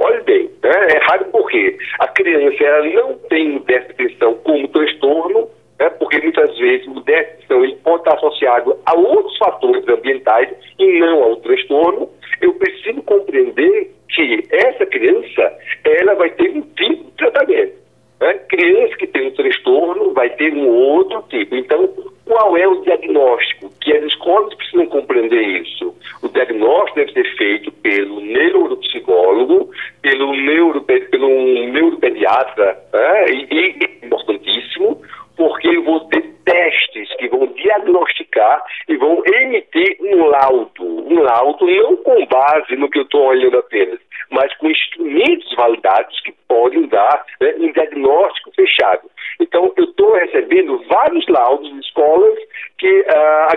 Olha 0.04 0.20
bem, 0.22 0.50
né? 0.64 0.70
é 0.90 0.96
errado 0.96 1.26
porque 1.30 1.78
a 2.00 2.08
criança 2.08 2.64
ela 2.64 2.86
não 2.88 3.14
tem 3.30 3.58
déficit 3.58 3.96
de 3.96 4.04
atenção 4.06 4.34
como 4.42 4.66
transtorno, 4.68 5.48
né? 5.78 5.90
porque 5.90 6.20
muitas 6.20 6.58
vezes 6.58 6.86
o 6.88 7.00
déficit 7.00 7.36
de 7.36 7.44
atenção 7.44 7.64
ele 7.64 7.76
pode 7.84 7.98
estar 7.98 8.14
associado 8.14 8.76
a 8.84 8.94
outros 8.94 9.38
fatores 9.38 9.86
ambientais 9.88 10.48
e 10.78 10.98
não 10.98 11.22
ao 11.22 11.36
transtorno. 11.36 12.10
Eu 12.40 12.52
preciso 12.54 13.00
compreender 13.02 13.92
que 14.08 14.42
essa 14.50 14.84
criança 14.86 15.56
ela 15.84 16.14
vai 16.14 16.30
ter 16.30 16.50
um 16.50 16.62
tipo 16.62 17.04
de 17.04 17.10
tratamento. 17.16 17.82
Né? 18.22 18.34
Criança 18.48 18.96
que 18.96 19.06
tem 19.08 19.28
um 19.28 19.30
transtorno 19.32 20.12
vai 20.12 20.30
ter 20.30 20.52
um 20.52 20.68
outro 20.68 21.22
tipo. 21.28 21.56
Então, 21.56 21.88
qual 22.24 22.56
é 22.56 22.68
o 22.68 22.80
diagnóstico? 22.82 23.68
Que 23.80 23.92
as 23.92 24.04
escolas 24.04 24.54
precisam 24.54 24.86
compreender 24.86 25.42
isso. 25.60 25.94
O 26.22 26.28
diagnóstico 26.28 27.00
deve 27.00 27.12
ser 27.12 27.36
feito 27.36 27.72
pelo 27.72 28.20
neuropsicólogo, 28.20 29.70
pelo, 30.00 30.36
neuro, 30.36 30.82
pelo 30.82 31.28
neuropediatra, 31.28 32.78
né? 32.92 33.24
e, 33.32 33.48
e 33.50 34.06
importantíssimo, 34.06 35.02
porque 35.36 35.68
eu 35.68 35.82
vou 35.82 36.00
ter 36.06 36.22
testes 36.44 37.08
que 37.16 37.28
vão 37.28 37.46
diagnosticar 37.46 38.62
e 38.88 38.96
vão 38.96 39.22
emitir 39.26 39.96
um 40.00 40.26
laudo. 40.26 40.84
Um 40.84 41.20
laudo 41.20 41.66
não 41.66 41.96
com 41.96 42.26
base 42.26 42.76
no 42.76 42.88
que 42.88 42.98
eu 42.98 43.02
estou 43.02 43.26
olhando 43.26 43.58
apenas, 43.58 43.98
mas 44.30 44.52
com 44.56 44.70
instrumentos 44.70 45.54
validados 45.54 46.20
que 46.20 46.32
podem 46.48 46.86
dar 46.88 47.24
né, 47.40 47.54
um 47.58 47.72
diagnóstico 47.72 48.52
fechado. 48.54 49.10
Então, 49.40 49.72
eu 49.76 49.84
estou 49.84 50.12
recebendo 50.14 50.82
vários 50.88 51.26
laudos 51.28 51.70
de 51.72 51.80
escolas 51.80 52.38
que 52.78 53.00
uh, 53.00 53.46
a 53.48 53.56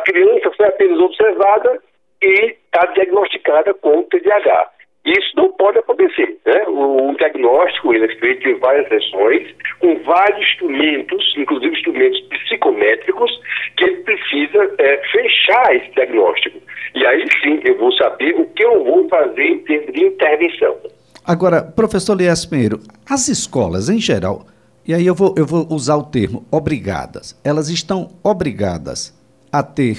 observada 1.00 1.80
e 2.22 2.56
está 2.74 2.86
diagnosticada 2.94 3.74
com 3.76 4.04
TDAH. 4.04 4.72
Isso 5.06 5.36
não 5.36 5.52
pode 5.54 5.78
acontecer. 5.78 6.40
Né? 6.46 6.64
O, 6.68 7.12
o, 7.12 7.16
diagnóstico 7.16 7.94
ele 7.94 8.06
é 8.06 8.16
feito 8.16 8.50
em 8.50 8.56
várias 8.56 8.88
sessões, 8.88 9.56
com 9.80 10.00
vários 10.04 10.40
instrumentos, 10.50 11.34
inclusive 11.38 11.76
instrumentos 11.76 12.20
psicométricos, 12.22 13.32
que 13.78 13.84
ele 13.84 13.98
precisa 13.98 14.74
é, 14.80 14.98
fechar 15.12 15.76
esse 15.76 15.92
diagnóstico. 15.92 16.60
E 16.96 17.06
aí 17.06 17.24
sim 17.44 17.60
eu 17.64 17.78
vou 17.78 17.92
saber 17.94 18.34
o 18.36 18.46
que 18.48 18.66
eu 18.66 18.84
vou 18.84 19.08
fazer 19.08 19.44
em 19.44 19.60
termos 19.60 19.94
de 19.94 20.06
intervenção. 20.06 20.76
Agora, 21.24 21.62
professor 21.62 22.16
Lies 22.16 22.46
Pinheiro, 22.46 22.80
as 23.08 23.28
escolas 23.28 23.90
em 23.90 24.00
geral, 24.00 24.46
e 24.88 24.94
aí 24.94 25.06
eu 25.06 25.14
vou, 25.14 25.36
eu 25.38 25.46
vou 25.46 25.68
usar 25.70 25.98
o 25.98 26.04
termo 26.04 26.46
obrigadas, 26.52 27.40
elas 27.44 27.70
estão 27.70 28.10
obrigadas 28.24 29.14
a 29.52 29.62
ter 29.62 29.98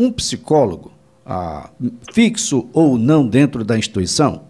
um 0.00 0.10
psicólogo 0.10 0.90
ah, 1.26 1.68
fixo 2.14 2.70
ou 2.74 2.96
não 2.96 3.28
dentro 3.28 3.62
da 3.62 3.76
instituição? 3.76 4.48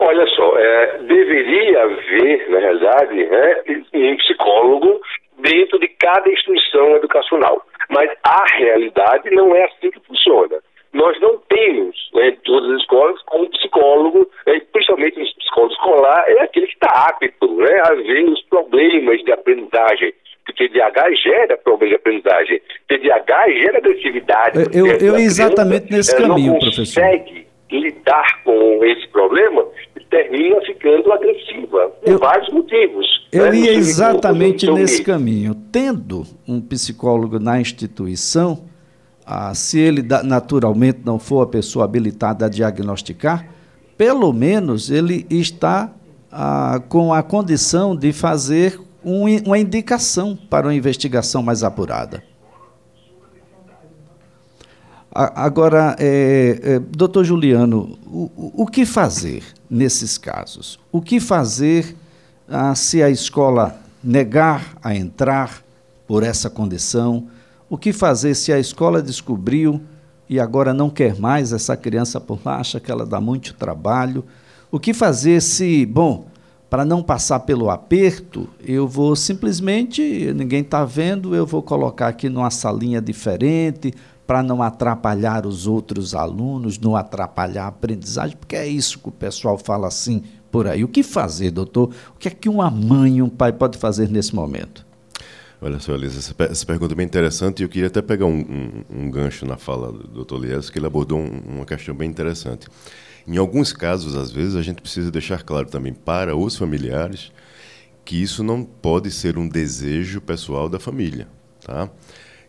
Olha 0.00 0.26
só, 0.28 0.58
é, 0.58 0.98
deveria 0.98 1.82
haver, 1.84 2.50
na 2.50 2.58
realidade, 2.58 3.14
né, 3.14 3.56
um 3.94 4.16
psicólogo 4.16 5.00
dentro 5.38 5.78
de 5.78 5.88
cada 5.88 6.30
instituição 6.30 6.96
educacional. 6.96 7.64
Mas 7.90 8.10
a 8.24 8.44
realidade 8.56 9.30
não 9.30 9.54
é 9.54 9.64
assim 9.64 9.90
que 9.90 10.00
funciona. 10.06 10.56
Nós 10.92 11.18
não 11.20 11.38
temos, 11.48 11.96
né, 12.14 12.28
em 12.28 12.36
todas 12.36 12.70
as 12.70 12.80
escolas, 12.80 13.20
um 13.34 13.48
psicólogo, 13.48 14.30
né, 14.46 14.60
principalmente 14.72 15.20
o 15.20 15.36
psicólogo 15.38 15.72
escolar, 15.74 16.24
é 16.28 16.42
aquele 16.42 16.66
que 16.66 16.74
está 16.74 17.08
apto 17.08 17.54
né, 17.56 17.80
a 17.84 17.94
ver 17.94 18.24
os 18.24 18.42
problemas 18.44 19.22
de 19.22 19.32
aprendizagem. 19.32 20.14
TDAH 20.68 21.14
gera 21.22 21.56
problema 21.58 21.90
de 21.90 21.96
aprendizagem. 21.96 22.60
TDAH 22.88 23.50
gera 23.60 23.78
agressividade. 23.78 24.58
Eu, 24.72 24.86
eu, 24.86 24.96
eu 24.98 25.16
exatamente 25.16 25.90
nesse 25.90 26.16
caminho, 26.16 26.52
não 26.52 26.60
professor. 26.60 27.00
consegue 27.02 27.46
lidar 27.70 28.42
com 28.44 28.84
esse 28.84 29.08
problema 29.08 29.64
e 29.96 30.04
termina 30.04 30.60
ficando 30.60 31.10
agressiva, 31.12 31.88
por 31.88 32.12
eu, 32.12 32.18
vários 32.18 32.52
motivos. 32.52 33.06
Eu 33.32 33.50
né? 33.50 33.56
ia 33.56 33.72
exatamente 33.72 34.70
nesse 34.70 35.02
caminho. 35.02 35.54
Tendo 35.72 36.24
um 36.46 36.60
psicólogo 36.60 37.38
na 37.38 37.60
instituição, 37.60 38.64
ah, 39.26 39.54
se 39.54 39.80
ele 39.80 40.02
naturalmente 40.24 41.00
não 41.04 41.18
for 41.18 41.42
a 41.42 41.46
pessoa 41.46 41.86
habilitada 41.86 42.46
a 42.46 42.48
diagnosticar, 42.48 43.48
pelo 43.96 44.32
menos 44.32 44.90
ele 44.90 45.26
está 45.30 45.92
ah, 46.30 46.82
com 46.88 47.12
a 47.12 47.22
condição 47.22 47.96
de 47.96 48.12
fazer 48.12 48.78
um, 49.04 49.24
uma 49.46 49.58
indicação 49.58 50.36
para 50.36 50.66
uma 50.66 50.74
investigação 50.74 51.42
mais 51.42 51.62
apurada. 51.62 52.22
Agora, 55.14 55.94
é, 55.98 56.58
é, 56.62 56.78
doutor 56.78 57.22
Juliano, 57.22 57.98
o, 58.06 58.62
o, 58.62 58.66
que 58.66 58.86
fazer 58.86 59.42
nesses 59.68 60.16
casos? 60.16 60.80
O 60.90 61.02
que 61.02 61.20
fazer 61.20 61.94
ah, 62.48 62.74
se 62.74 63.02
a 63.02 63.10
escola 63.10 63.78
negar 64.02 64.74
a 64.82 64.94
entrar 64.94 65.62
por 66.06 66.22
essa 66.22 66.48
condição? 66.48 67.28
O 67.68 67.76
que 67.76 67.92
fazer 67.92 68.34
se 68.34 68.54
a 68.54 68.58
escola 68.58 69.02
descobriu 69.02 69.82
e 70.30 70.40
agora 70.40 70.72
não 70.72 70.88
quer 70.88 71.20
mais 71.20 71.52
essa 71.52 71.76
criança 71.76 72.18
por 72.18 72.40
lá, 72.42 72.56
acha 72.56 72.80
que 72.80 72.90
ela 72.90 73.04
dá 73.04 73.20
muito 73.20 73.52
trabalho? 73.52 74.24
O 74.70 74.80
que 74.80 74.94
fazer 74.94 75.42
se, 75.42 75.84
bom, 75.84 76.26
para 76.72 76.86
não 76.86 77.02
passar 77.02 77.40
pelo 77.40 77.68
aperto, 77.68 78.48
eu 78.64 78.88
vou 78.88 79.14
simplesmente, 79.14 80.32
ninguém 80.32 80.62
está 80.62 80.86
vendo, 80.86 81.36
eu 81.36 81.44
vou 81.44 81.62
colocar 81.62 82.08
aqui 82.08 82.30
numa 82.30 82.50
salinha 82.50 82.98
diferente, 82.98 83.92
para 84.26 84.42
não 84.42 84.62
atrapalhar 84.62 85.44
os 85.44 85.66
outros 85.66 86.14
alunos, 86.14 86.78
não 86.78 86.96
atrapalhar 86.96 87.64
a 87.64 87.66
aprendizagem, 87.66 88.38
porque 88.38 88.56
é 88.56 88.66
isso 88.66 88.98
que 89.00 89.10
o 89.10 89.12
pessoal 89.12 89.58
fala 89.58 89.86
assim 89.86 90.22
por 90.50 90.66
aí. 90.66 90.82
O 90.82 90.88
que 90.88 91.02
fazer, 91.02 91.50
doutor? 91.50 91.90
O 92.16 92.18
que 92.18 92.28
é 92.28 92.30
que 92.30 92.48
uma 92.48 92.70
mãe 92.70 93.18
e 93.18 93.22
um 93.22 93.28
pai 93.28 93.52
pode 93.52 93.76
fazer 93.76 94.08
nesse 94.08 94.34
momento? 94.34 94.86
Olha 95.60 95.78
só, 95.78 95.92
Elisa, 95.94 96.20
essa, 96.20 96.34
essa 96.50 96.64
pergunta 96.64 96.94
é 96.94 96.96
bem 96.96 97.04
interessante 97.04 97.60
e 97.60 97.64
eu 97.64 97.68
queria 97.68 97.88
até 97.88 98.00
pegar 98.00 98.24
um, 98.24 98.40
um, 98.40 99.02
um 99.02 99.10
gancho 99.10 99.44
na 99.44 99.58
fala 99.58 99.92
do 99.92 100.08
doutor 100.08 100.42
Lies, 100.42 100.70
que 100.70 100.78
ele 100.78 100.86
abordou 100.86 101.18
um, 101.18 101.56
uma 101.56 101.66
questão 101.66 101.94
bem 101.94 102.08
interessante. 102.08 102.66
Em 103.26 103.36
alguns 103.36 103.72
casos, 103.72 104.16
às 104.16 104.30
vezes, 104.30 104.56
a 104.56 104.62
gente 104.62 104.82
precisa 104.82 105.10
deixar 105.10 105.42
claro 105.42 105.68
também 105.68 105.92
para 105.92 106.36
os 106.36 106.56
familiares 106.56 107.32
que 108.04 108.20
isso 108.20 108.42
não 108.42 108.64
pode 108.64 109.10
ser 109.10 109.38
um 109.38 109.48
desejo 109.48 110.20
pessoal 110.20 110.68
da 110.68 110.80
família. 110.80 111.28
Tá? 111.64 111.88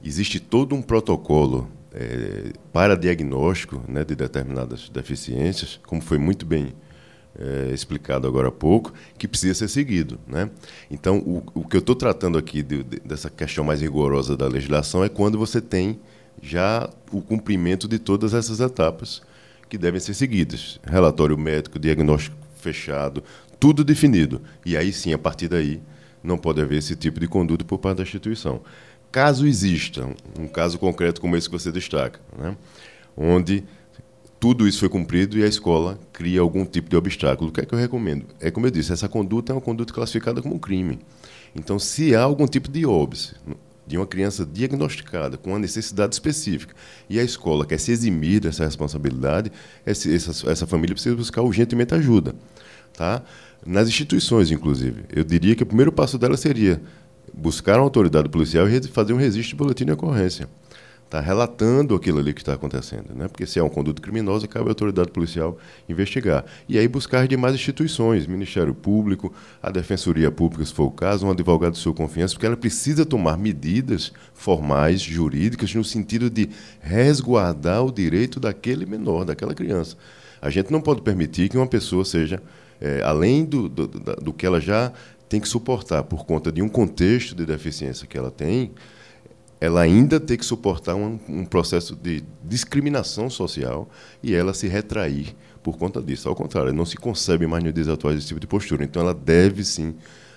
Existe 0.03 0.39
todo 0.39 0.74
um 0.74 0.82
protocolo 0.82 1.70
é, 1.94 2.51
para 2.72 2.96
diagnóstico 2.96 3.82
né, 3.88 4.03
de 4.03 4.15
determinadas 4.15 4.89
deficiências, 4.89 5.80
como 5.86 6.01
foi 6.01 6.18
muito 6.18 6.46
bem 6.46 6.74
é, 7.38 7.72
explicado 7.72 8.27
agora 8.27 8.48
há 8.48 8.51
pouco, 8.51 8.94
que 9.18 9.27
precisa 9.27 9.53
ser 9.53 9.68
seguido. 9.68 10.20
Né? 10.27 10.50
Então, 10.89 11.20
o, 11.20 11.44
o 11.53 11.68
que 11.68 11.75
eu 11.75 11.82
estou 11.82 11.96
tratando 11.96 12.38
aqui 12.38 12.63
de, 12.63 12.84
de, 12.84 13.00
dessa 13.00 13.30
questão 13.30 13.63
mais 13.63 13.80
rigorosa 13.80 14.36
da 14.36 14.48
legislação 14.48 15.03
é 15.03 15.10
quando 15.10 15.38
você 15.38 15.62
tem 15.62 16.00
já 16.42 16.89
o 17.12 17.22
cumprimento 17.22 17.88
de 17.88 18.00
todas 18.00 18.34
essas 18.34 18.60
etapas 18.60 19.22
que 19.74 19.77
devem 19.80 20.00
ser 20.00 20.13
seguidas. 20.13 20.80
Relatório 20.84 21.36
médico, 21.36 21.80
diagnóstico 21.80 22.38
fechado, 22.58 23.24
tudo 23.60 23.84
definido. 23.84 24.39
E 24.63 24.77
aí 24.77 24.94
sim, 24.94 25.13
a 25.13 25.18
partir 25.18 25.48
daí, 25.48 25.82
não 26.24 26.38
pode 26.38 26.62
haver 26.62 26.77
esse 26.77 26.96
tipo 26.96 27.20
de 27.20 27.27
conduta 27.27 27.65
por 27.65 27.80
parte 27.80 27.98
da 27.98 28.03
instituição. 28.03 28.62
Caso 29.12 29.48
exista 29.48 30.08
um 30.39 30.48
caso 30.48 30.77
concreto 30.77 31.20
como 31.20 31.36
esse 31.36 31.50
que 31.50 31.58
você 31.58 31.72
destaca, 31.72 32.20
né? 32.38 32.56
onde 33.18 33.63
tudo 34.39 34.68
isso 34.68 34.80
foi 34.80 34.89
cumprido 34.89 35.39
e 35.39 35.44
a 35.44 35.48
escola 35.48 36.00
cria 36.12 36.42
algum 36.42 36.65
tipo 36.65 36.88
de 36.88 36.96
obstáculo. 36.96 37.50
O 37.50 37.51
que 37.51 37.62
é 37.62 37.65
que 37.65 37.74
eu 37.74 37.80
recomendo? 37.80 38.27
É 38.39 38.51
como 38.51 38.68
eu 38.68 38.72
disse, 38.72 38.94
essa 38.94 39.10
conduta 39.10 39.51
é 39.51 39.56
uma 39.56 39.62
conduta 39.62 39.92
classificada 39.92 40.39
como 40.39 40.53
um 40.53 40.60
crime. 40.60 41.00
Então, 41.56 41.80
se 41.80 42.15
há 42.15 42.22
algum 42.22 42.46
tipo 42.46 42.70
de 42.70 42.86
óbice 42.86 43.34
de 43.86 43.98
uma 43.98 44.08
criança 44.08 44.46
diagnosticada 44.46 45.38
com 45.38 45.52
uma 45.52 45.60
necessidade 45.60 46.16
específica 46.16 46.74
e 47.10 47.20
a 47.20 47.24
escola 47.24 47.66
quer 47.66 47.80
se 47.80 47.92
eximir 47.92 48.40
dessa 48.40 48.63
responsabilidade, 48.63 49.52
essa, 49.86 50.10
essa 50.50 50.66
família 50.66 50.94
precisa 50.94 51.16
buscar 51.16 51.42
urgentemente 51.42 51.94
ajuda. 51.94 52.34
Tá? 52.94 53.22
Nas 53.66 53.88
instituições, 53.88 54.52
inclusive. 54.52 55.04
Eu 55.13 55.24
diria 55.24 55.56
que 55.56 55.63
o 55.63 55.66
primeiro 55.66 55.92
passo 55.92 56.18
dela 56.18 56.38
seria 56.38 56.82
buscar 57.34 57.78
uma 57.78 57.84
autoridade 57.84 58.30
policial 58.30 58.70
e 58.70 58.82
fazer 58.84 59.13
um 59.13 59.18
registro 59.18 59.50
de 59.50 59.56
boletim 59.56 59.86
de 59.86 59.92
ocorrência 59.92 60.48
está 61.13 61.20
relatando 61.20 61.93
aquilo 61.93 62.17
ali 62.17 62.34
que 62.34 62.41
está 62.41 62.53
acontecendo. 62.53 63.13
Né? 63.13 63.27
Porque 63.27 63.46
se 63.46 63.60
é 63.60 63.63
um 63.63 63.70
conduto 63.70 64.01
criminoso, 64.01 64.48
cabe 64.48 64.65
à 64.65 64.72
autoridade 64.72 65.12
policial 65.12 65.60
investigar. 65.88 66.43
E 66.67 66.79
aí 66.79 66.88
buscar 66.88 67.27
demais 67.27 67.53
instituições, 67.53 68.25
Ministério 68.25 68.74
Público, 68.74 69.32
a 69.62 69.70
Defensoria 69.70 70.32
Pública, 70.32 70.65
se 70.65 70.74
for 70.74 70.86
o 70.86 70.91
caso, 70.91 71.27
um 71.27 71.32
advogado 71.32 71.74
de 71.74 71.77
sua 71.77 71.93
confiança, 71.93 72.34
porque 72.34 72.48
ela 72.48 72.58
precisa 72.58 73.05
tomar 73.05 73.38
medidas 73.38 74.12
formais, 74.34 75.01
jurídicas, 75.01 75.74
no 75.75 75.84
sentido 75.84 76.32
de 76.32 76.50
resguardar 76.82 77.86
o 77.86 77.91
direito 77.91 78.39
daquele 78.39 78.86
menor, 78.88 79.24
daquela 79.24 79.53
criança. 79.53 79.96
A 80.41 80.50
gente 80.50 80.72
não 80.72 80.82
pode 80.82 81.03
permitir 81.03 81.48
que 81.48 81.58
uma 81.58 81.67
pessoa 81.67 82.03
seja, 82.03 82.41
é, 82.82 83.03
além 83.03 83.46
do, 83.46 83.70
do, 83.70 83.88
do 83.88 84.34
que 84.34 84.48
ela 84.48 84.60
já 84.60 84.91
tem 85.29 85.39
que 85.39 85.48
suportar 85.48 86.03
por 86.03 86.25
conta 86.25 86.51
de 86.51 86.62
um 86.62 86.67
contexto 86.67 87.36
de 87.36 87.46
deficiência 87.46 88.08
que 88.08 88.17
ela 88.17 88.32
tem, 88.32 88.72
ela 89.63 89.79
ainda 89.79 90.20
tem 90.20 90.36
que 90.36 90.46
suportar 90.46 90.93
um, 90.93 91.17
um, 91.29 91.46
processo 91.46 91.96
de 91.96 92.22
discriminação 92.43 93.29
social 93.29 93.89
e 94.22 94.36
ela 94.36 94.53
se 94.53 94.67
retrair 94.67 95.34
por 95.63 95.77
conta 95.77 96.01
disso. 96.01 96.27
Ao 96.27 96.36
contrário, 96.36 96.74
não 96.74 96.86
se 96.86 96.98
concebe 96.98 97.48
mais 97.48 97.63
nos 97.63 97.74
dias 97.74 97.88
atuais 97.88 98.17
esse 98.17 98.27
tipo 98.27 98.41
de 98.41 98.46
postura. 98.46 98.84
Então, 98.84 99.01
ela 99.01 99.13
deve 99.13 99.63
sim 99.63 99.96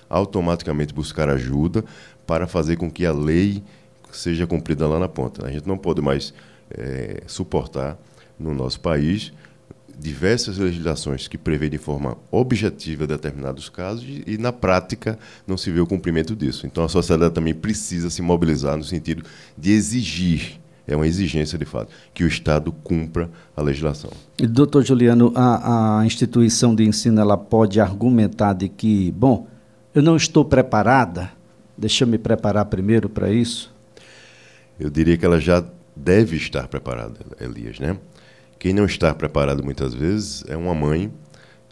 automaticamente 0.08 0.94
buscar 0.94 1.28
ajuda 1.28 1.84
para 2.24 2.46
fazer 2.46 2.76
com 2.76 2.88
que 2.88 3.04
a 3.04 3.12
lei 3.12 3.64
seja 4.12 4.46
cumprida 4.46 4.86
lá 4.86 5.00
na 5.00 5.08
ponta. 5.08 5.44
A 5.44 5.50
gente 5.50 5.66
não 5.66 5.76
pode 5.76 6.00
mais 6.00 6.32
é, 6.70 7.24
suportar 7.26 7.98
no 8.38 8.54
nosso 8.54 8.78
país 8.78 9.32
diversas 9.98 10.58
legislações 10.58 11.26
que 11.26 11.38
prevêem 11.38 11.70
de 11.70 11.78
forma 11.78 12.16
objetiva 12.30 13.06
determinados 13.06 13.68
casos 13.68 14.04
e, 14.04 14.24
e, 14.26 14.38
na 14.38 14.52
prática, 14.52 15.18
não 15.46 15.56
se 15.56 15.70
vê 15.70 15.80
o 15.80 15.86
cumprimento 15.86 16.36
disso. 16.36 16.66
Então, 16.66 16.84
a 16.84 16.88
sociedade 16.88 17.34
também 17.34 17.54
precisa 17.54 18.10
se 18.10 18.20
mobilizar 18.20 18.76
no 18.76 18.84
sentido 18.84 19.24
de 19.56 19.72
exigir 19.72 20.60
é 20.86 20.94
uma 20.94 21.06
exigência 21.06 21.58
de 21.58 21.64
fato, 21.64 21.90
que 22.14 22.22
o 22.22 22.28
Estado 22.28 22.70
cumpra 22.70 23.28
a 23.56 23.62
legislação. 23.62 24.10
Doutor 24.38 24.84
Juliano, 24.84 25.32
a, 25.34 25.98
a, 26.00 26.06
instituição 26.06 26.74
de 26.74 26.84
ensino 26.84 27.20
ela 27.20 27.36
pode 27.36 27.80
argumentar 27.80 28.52
de 28.52 28.68
que, 28.68 29.10
bom, 29.10 29.48
eu 29.92 30.00
não 30.00 30.16
estou 30.16 30.44
preparada, 30.44 31.32
deixa 31.76 32.04
eu 32.04 32.08
me 32.08 32.18
preparar 32.18 32.66
primeiro 32.66 33.08
para 33.08 33.32
isso? 33.32 33.74
Eu 34.78 34.88
diria 34.88 35.16
que 35.16 35.24
ela 35.24 35.40
já 35.40 35.64
deve 35.96 36.36
estar 36.36 36.68
preparada, 36.68 37.18
Elias, 37.40 37.80
né? 37.80 37.96
Quem 38.58 38.72
não 38.72 38.84
está 38.84 39.14
preparado 39.14 39.62
muitas 39.62 39.94
vezes 39.94 40.44
é 40.48 40.56
uma 40.56 40.74
mãe 40.74 41.12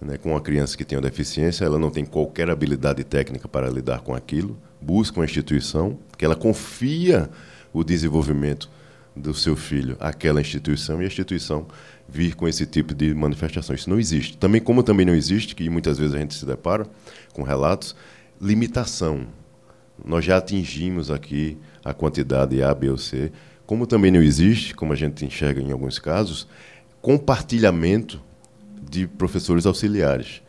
né, 0.01 0.19
com 0.19 0.31
uma 0.31 0.41
criança 0.41 0.77
que 0.77 0.85
tem 0.85 0.99
uma 0.99 1.09
deficiência, 1.09 1.65
ela 1.65 1.79
não 1.79 1.91
tem 1.91 2.05
qualquer 2.05 2.51
habilidade 2.51 3.03
técnica 3.05 3.49
para 3.49 3.69
lidar 3.71 4.01
com 4.01 4.15
aquilo, 4.15 4.57
busca 4.81 5.19
uma 5.19 5.25
instituição 5.25 5.99
que 6.19 6.25
ela 6.25 6.37
confia 6.37 7.31
o 7.73 7.83
desenvolvimento 7.83 8.71
do 9.17 9.33
seu 9.33 9.57
filho 9.57 9.97
àquela 10.01 10.41
instituição 10.41 11.01
e 11.01 11.05
a 11.05 11.07
instituição 11.07 11.67
vir 12.09 12.35
com 12.35 12.47
esse 12.47 12.67
tipo 12.67 12.95
de 12.95 13.15
manifestação. 13.15 13.75
Isso 13.75 13.89
não 13.89 13.99
existe. 13.99 14.37
Também 14.37 14.61
como 14.61 14.83
também 14.83 15.07
não 15.07 15.15
existe, 15.15 15.55
que 15.55 15.71
muitas 15.71 15.99
vezes 15.99 16.15
a 16.15 16.19
gente 16.19 16.35
se 16.35 16.45
depara 16.45 16.87
com 17.33 17.43
relatos, 17.43 17.97
limitação. 18.41 19.27
Nós 20.05 20.25
já 20.25 20.37
atingimos 20.37 21.11
aqui 21.11 21.57
a 21.85 21.95
quantidade 21.95 22.63
A, 22.63 22.75
B 22.75 22.91
ou 22.91 22.99
C. 22.99 23.31
Como 23.65 23.87
também 23.87 24.11
não 24.11 24.23
existe, 24.23 24.75
como 24.75 24.93
a 24.93 24.97
gente 24.97 25.25
enxerga 25.25 25.61
em 25.61 25.73
alguns 25.73 25.99
casos, 25.99 26.47
compartilhamento 27.05 28.19
de 28.91 29.07
professores 29.07 29.67
auxiliares. 29.67 30.41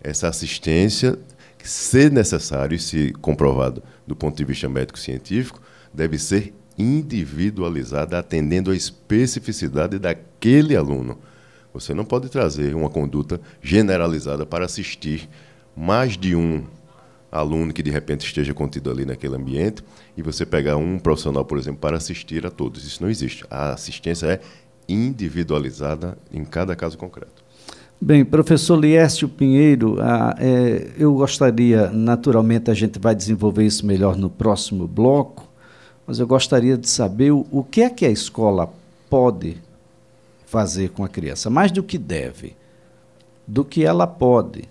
Essa 0.00 0.28
assistência, 0.28 1.18
se 1.60 2.08
necessário 2.08 2.76
e 2.76 2.78
se 2.78 3.12
comprovado 3.14 3.82
do 4.06 4.14
ponto 4.14 4.36
de 4.36 4.44
vista 4.44 4.68
médico-científico, 4.68 5.60
deve 5.92 6.16
ser 6.16 6.54
individualizada, 6.78 8.16
atendendo 8.16 8.70
à 8.70 8.76
especificidade 8.76 9.98
daquele 9.98 10.76
aluno. 10.76 11.18
Você 11.72 11.92
não 11.92 12.04
pode 12.04 12.28
trazer 12.28 12.76
uma 12.76 12.88
conduta 12.88 13.40
generalizada 13.60 14.46
para 14.46 14.66
assistir 14.66 15.28
mais 15.76 16.16
de 16.16 16.36
um 16.36 16.62
aluno 17.32 17.72
que 17.72 17.82
de 17.82 17.90
repente 17.90 18.24
esteja 18.24 18.54
contido 18.54 18.88
ali 18.88 19.04
naquele 19.04 19.34
ambiente 19.34 19.82
e 20.16 20.22
você 20.22 20.46
pegar 20.46 20.76
um 20.76 20.96
profissional, 20.96 21.44
por 21.44 21.58
exemplo, 21.58 21.80
para 21.80 21.96
assistir 21.96 22.46
a 22.46 22.50
todos. 22.50 22.84
Isso 22.84 23.02
não 23.02 23.10
existe. 23.10 23.44
A 23.50 23.72
assistência 23.72 24.26
é 24.26 24.40
individualizada 24.88 26.16
em 26.32 26.44
cada 26.44 26.74
caso 26.76 26.98
concreto. 26.98 27.44
Bem, 28.00 28.24
professor 28.24 28.76
Liércio 28.76 29.28
Pinheiro, 29.28 29.96
ah, 30.00 30.34
é, 30.38 30.90
eu 30.98 31.14
gostaria, 31.14 31.90
naturalmente 31.90 32.70
a 32.70 32.74
gente 32.74 32.98
vai 32.98 33.14
desenvolver 33.14 33.64
isso 33.64 33.86
melhor 33.86 34.16
no 34.16 34.28
próximo 34.28 34.86
bloco, 34.86 35.48
mas 36.06 36.18
eu 36.18 36.26
gostaria 36.26 36.76
de 36.76 36.88
saber 36.88 37.30
o, 37.30 37.46
o 37.50 37.64
que 37.64 37.82
é 37.82 37.88
que 37.88 38.04
a 38.04 38.10
escola 38.10 38.70
pode 39.08 39.56
fazer 40.44 40.90
com 40.90 41.04
a 41.04 41.08
criança, 41.08 41.48
mais 41.48 41.72
do 41.72 41.82
que 41.82 41.96
deve, 41.96 42.54
do 43.46 43.64
que 43.64 43.84
ela 43.84 44.06
pode. 44.06 44.64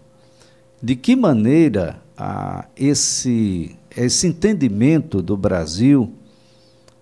De 0.81 0.95
que 0.95 1.15
maneira 1.15 1.99
ah, 2.17 2.65
esse, 2.77 3.75
esse 3.95 4.27
entendimento 4.27 5.21
do 5.21 5.35
Brasil 5.35 6.13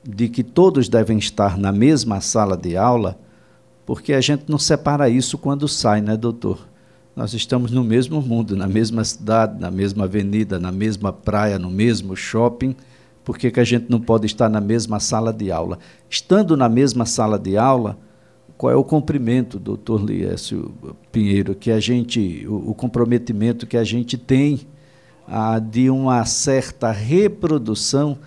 de 0.03 0.27
que 0.27 0.43
todos 0.43 0.89
devem 0.89 1.17
estar 1.17 1.57
na 1.57 1.71
mesma 1.71 2.21
sala 2.21 2.57
de 2.57 2.75
aula, 2.75 3.19
porque 3.85 4.13
a 4.13 4.21
gente 4.21 4.45
não 4.47 4.57
separa 4.57 5.09
isso 5.09 5.37
quando 5.37 5.67
sai, 5.67 6.01
né, 6.01 6.17
doutor? 6.17 6.67
Nós 7.15 7.33
estamos 7.33 7.71
no 7.71 7.83
mesmo 7.83 8.21
mundo, 8.21 8.55
na 8.55 8.67
mesma 8.67 9.03
cidade, 9.03 9.59
na 9.59 9.69
mesma 9.69 10.05
avenida, 10.05 10.59
na 10.59 10.71
mesma 10.71 11.11
praia, 11.11 11.59
no 11.59 11.69
mesmo 11.69 12.15
shopping. 12.15 12.75
Por 13.23 13.37
que, 13.37 13.51
que 13.51 13.59
a 13.59 13.63
gente 13.63 13.87
não 13.89 13.99
pode 13.99 14.25
estar 14.25 14.49
na 14.49 14.61
mesma 14.61 14.99
sala 14.99 15.33
de 15.33 15.51
aula? 15.51 15.77
Estando 16.09 16.55
na 16.55 16.69
mesma 16.69 17.05
sala 17.05 17.37
de 17.37 17.57
aula, 17.57 17.97
qual 18.57 18.71
é 18.71 18.75
o 18.75 18.83
cumprimento, 18.83 19.59
doutor 19.59 20.03
Liécio 20.03 20.71
Pinheiro, 21.11 21.53
que 21.53 21.69
a 21.69 21.79
gente, 21.79 22.45
o, 22.47 22.71
o 22.71 22.73
comprometimento 22.73 23.67
que 23.67 23.75
a 23.75 23.83
gente 23.83 24.17
tem 24.17 24.61
ah, 25.27 25.59
de 25.59 25.89
uma 25.89 26.23
certa 26.25 26.91
reprodução 26.91 28.17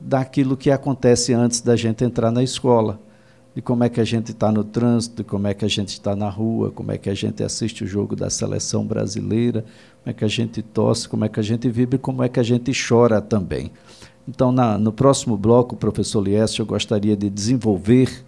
daquilo 0.00 0.56
que 0.56 0.70
acontece 0.70 1.32
antes 1.32 1.60
da 1.60 1.76
gente 1.76 2.04
entrar 2.04 2.30
na 2.30 2.42
escola. 2.42 3.00
De 3.54 3.62
como 3.62 3.82
é 3.82 3.88
que 3.88 4.00
a 4.00 4.04
gente 4.04 4.30
está 4.30 4.52
no 4.52 4.62
trânsito, 4.62 5.16
de 5.16 5.24
como 5.24 5.46
é 5.48 5.54
que 5.54 5.64
a 5.64 5.68
gente 5.68 5.88
está 5.88 6.14
na 6.14 6.28
rua, 6.28 6.70
como 6.70 6.92
é 6.92 6.98
que 6.98 7.10
a 7.10 7.14
gente 7.14 7.42
assiste 7.42 7.82
o 7.82 7.86
jogo 7.86 8.14
da 8.14 8.30
seleção 8.30 8.86
brasileira, 8.86 9.62
como 10.02 10.10
é 10.10 10.12
que 10.12 10.24
a 10.24 10.28
gente 10.28 10.62
tosse, 10.62 11.08
como 11.08 11.24
é 11.24 11.28
que 11.28 11.40
a 11.40 11.42
gente 11.42 11.68
vibra 11.68 11.98
como 11.98 12.22
é 12.22 12.28
que 12.28 12.38
a 12.38 12.42
gente 12.42 12.70
chora 12.72 13.20
também. 13.20 13.72
Então, 14.28 14.52
na, 14.52 14.78
no 14.78 14.92
próximo 14.92 15.36
bloco, 15.36 15.74
professor 15.74 16.20
Lieste, 16.20 16.60
eu 16.60 16.66
gostaria 16.66 17.16
de 17.16 17.28
desenvolver 17.30 18.24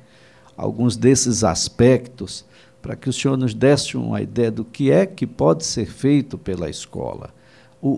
alguns 0.57 0.97
desses 0.97 1.45
aspectos 1.45 2.45
para 2.83 2.97
que 2.97 3.09
o 3.09 3.13
senhor 3.13 3.37
nos 3.37 3.55
desse 3.55 3.97
uma 3.97 4.21
ideia 4.21 4.51
do 4.51 4.65
que 4.65 4.91
é 4.91 5.05
que 5.07 5.27
pode 5.27 5.65
ser 5.65 5.87
feito 5.87 6.39
pela 6.39 6.69
escola. 6.71 7.31
O, 7.83 7.89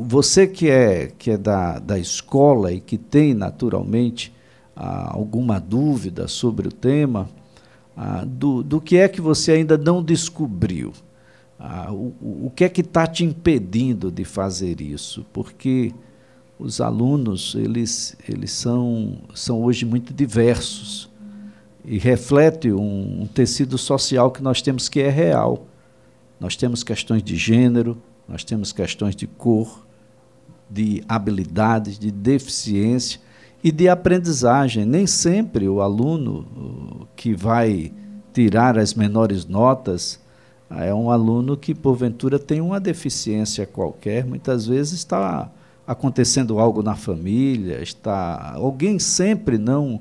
o, 0.00 0.04
você 0.04 0.46
que 0.46 0.70
é, 0.70 1.08
que 1.18 1.32
é 1.32 1.36
da, 1.36 1.78
da 1.78 1.98
escola 1.98 2.72
e 2.72 2.80
que 2.80 2.96
tem, 2.96 3.34
naturalmente, 3.34 4.32
ah, 4.74 5.10
alguma 5.12 5.58
dúvida 5.58 6.28
sobre 6.28 6.68
o 6.68 6.72
tema, 6.72 7.28
ah, 7.96 8.24
do, 8.26 8.62
do 8.62 8.80
que 8.80 8.96
é 8.96 9.08
que 9.08 9.20
você 9.20 9.52
ainda 9.52 9.76
não 9.76 10.02
descobriu. 10.02 10.92
Ah, 11.58 11.90
o, 11.90 12.14
o 12.46 12.52
que 12.54 12.64
é 12.64 12.68
que 12.68 12.82
está 12.82 13.06
te 13.06 13.24
impedindo 13.24 14.12
de 14.12 14.24
fazer 14.24 14.80
isso? 14.80 15.24
Porque 15.32 15.92
os 16.58 16.80
alunos 16.80 17.54
eles, 17.54 18.16
eles 18.28 18.52
são, 18.52 19.18
são 19.34 19.62
hoje 19.62 19.84
muito 19.84 20.12
diversos 20.12 21.10
e 21.84 21.98
reflete 21.98 22.72
um, 22.72 23.22
um, 23.22 23.26
tecido 23.26 23.78
social 23.78 24.30
que 24.30 24.42
nós 24.42 24.60
temos 24.60 24.88
que 24.88 25.00
é 25.00 25.08
real. 25.08 25.66
Nós 26.38 26.56
temos 26.56 26.82
questões 26.82 27.22
de 27.22 27.36
gênero, 27.36 27.96
nós 28.28 28.44
temos 28.44 28.72
questões 28.72 29.14
de 29.14 29.26
cor, 29.26 29.86
de 30.68 31.02
habilidades, 31.08 31.98
de 31.98 32.10
deficiência 32.10 33.20
e 33.62 33.70
de 33.70 33.88
aprendizagem. 33.88 34.84
Nem 34.84 35.06
sempre 35.06 35.68
o 35.68 35.80
aluno 35.80 37.06
que 37.14 37.34
vai 37.34 37.92
tirar 38.32 38.78
as 38.78 38.94
menores 38.94 39.46
notas 39.46 40.20
é 40.70 40.92
um 40.92 41.10
aluno 41.10 41.56
que, 41.56 41.74
porventura, 41.74 42.38
tem 42.38 42.60
uma 42.60 42.80
deficiência 42.80 43.66
qualquer, 43.66 44.24
muitas 44.24 44.66
vezes 44.66 44.94
está 44.94 45.50
acontecendo 45.86 46.58
algo 46.58 46.82
na 46.82 46.96
família, 46.96 47.80
está 47.80 48.52
alguém 48.54 48.98
sempre 48.98 49.56
não 49.56 50.00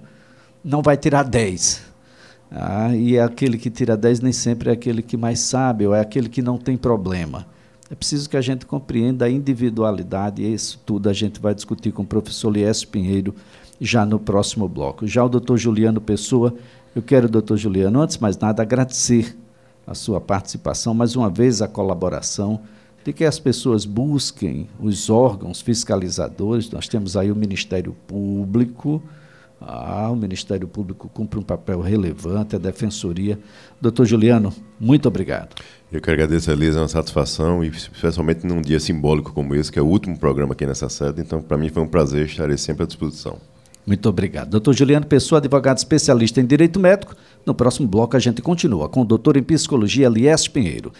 não 0.63 0.81
vai 0.81 0.97
tirar 0.97 1.21
10. 1.21 1.83
Ah, 2.49 2.95
e 2.95 3.19
aquele 3.19 3.55
que 3.55 3.69
tira 3.69 3.95
10 3.95 4.21
nem 4.21 4.33
sempre 4.33 4.69
é 4.69 4.73
aquele 4.73 5.03
que 5.03 5.15
mais 5.15 5.39
sabe, 5.39 5.85
ou 5.85 5.93
é 5.93 5.99
aquele 5.99 6.27
que 6.27 6.41
não 6.41 6.57
tem 6.57 6.75
problema. 6.75 7.45
É 7.89 7.93
preciso 7.93 8.27
que 8.27 8.35
a 8.35 8.41
gente 8.41 8.65
compreenda 8.65 9.25
a 9.25 9.29
individualidade, 9.29 10.41
e 10.41 10.53
isso 10.53 10.81
tudo 10.85 11.07
a 11.07 11.13
gente 11.13 11.39
vai 11.39 11.53
discutir 11.53 11.91
com 11.91 12.01
o 12.01 12.05
professor 12.05 12.49
Lies 12.49 12.83
Pinheiro 12.83 13.35
já 13.79 14.05
no 14.05 14.19
próximo 14.19 14.67
bloco. 14.67 15.05
Já 15.05 15.23
o 15.23 15.29
doutor 15.29 15.57
Juliano 15.57 16.01
Pessoa, 16.01 16.55
eu 16.95 17.01
quero, 17.03 17.29
doutor 17.29 17.57
Juliano, 17.57 18.01
antes 18.01 18.15
de 18.15 18.21
mais 18.23 18.37
nada, 18.37 18.63
agradecer 18.63 19.37
a 19.85 19.93
sua 19.93 20.19
participação, 20.19 20.95
mais 20.95 21.15
uma 21.15 21.29
vez 21.29 21.61
a 21.61 21.67
colaboração 21.67 22.61
de 23.03 23.13
que 23.13 23.23
as 23.23 23.37
pessoas 23.37 23.85
busquem 23.85 24.67
os 24.79 25.11
órgãos 25.11 25.61
fiscalizadores. 25.61 26.71
Nós 26.71 26.87
temos 26.87 27.15
aí 27.15 27.31
o 27.31 27.35
Ministério 27.35 27.95
Público, 28.07 29.03
ah, 29.67 30.09
o 30.11 30.15
Ministério 30.15 30.67
Público 30.67 31.09
cumpre 31.09 31.39
um 31.39 31.41
papel 31.41 31.81
relevante, 31.81 32.55
a 32.55 32.59
Defensoria. 32.59 33.39
Doutor 33.81 34.05
Juliano, 34.05 34.53
muito 34.79 35.07
obrigado. 35.07 35.55
Eu 35.91 35.99
que 35.99 36.11
agradeço, 36.11 36.51
Elisa, 36.51 36.79
é 36.79 36.81
uma 36.81 36.87
satisfação, 36.87 37.63
e 37.63 37.67
especialmente 37.69 38.45
num 38.45 38.61
dia 38.61 38.79
simbólico 38.79 39.33
como 39.33 39.55
esse, 39.55 39.71
que 39.71 39.79
é 39.79 39.81
o 39.81 39.85
último 39.85 40.17
programa 40.19 40.53
aqui 40.53 40.65
nessa 40.65 40.87
sede. 40.87 41.21
Então, 41.21 41.41
para 41.41 41.57
mim 41.57 41.69
foi 41.69 41.81
um 41.81 41.87
prazer, 41.87 42.25
estarei 42.25 42.57
sempre 42.57 42.83
à 42.83 42.85
disposição. 42.85 43.39
Muito 43.85 44.09
obrigado. 44.09 44.49
Doutor 44.49 44.73
Juliano 44.73 45.05
Pessoa, 45.05 45.37
advogado 45.37 45.77
especialista 45.77 46.41
em 46.41 46.45
Direito 46.45 46.79
Médico. 46.79 47.15
No 47.45 47.53
próximo 47.53 47.87
bloco 47.87 48.17
a 48.17 48.19
gente 48.19 48.41
continua 48.41 48.89
com 48.89 49.01
o 49.01 49.05
doutor 49.05 49.37
em 49.37 49.43
Psicologia 49.43 50.09
Lies 50.09 50.47
Pinheiro. 50.47 50.91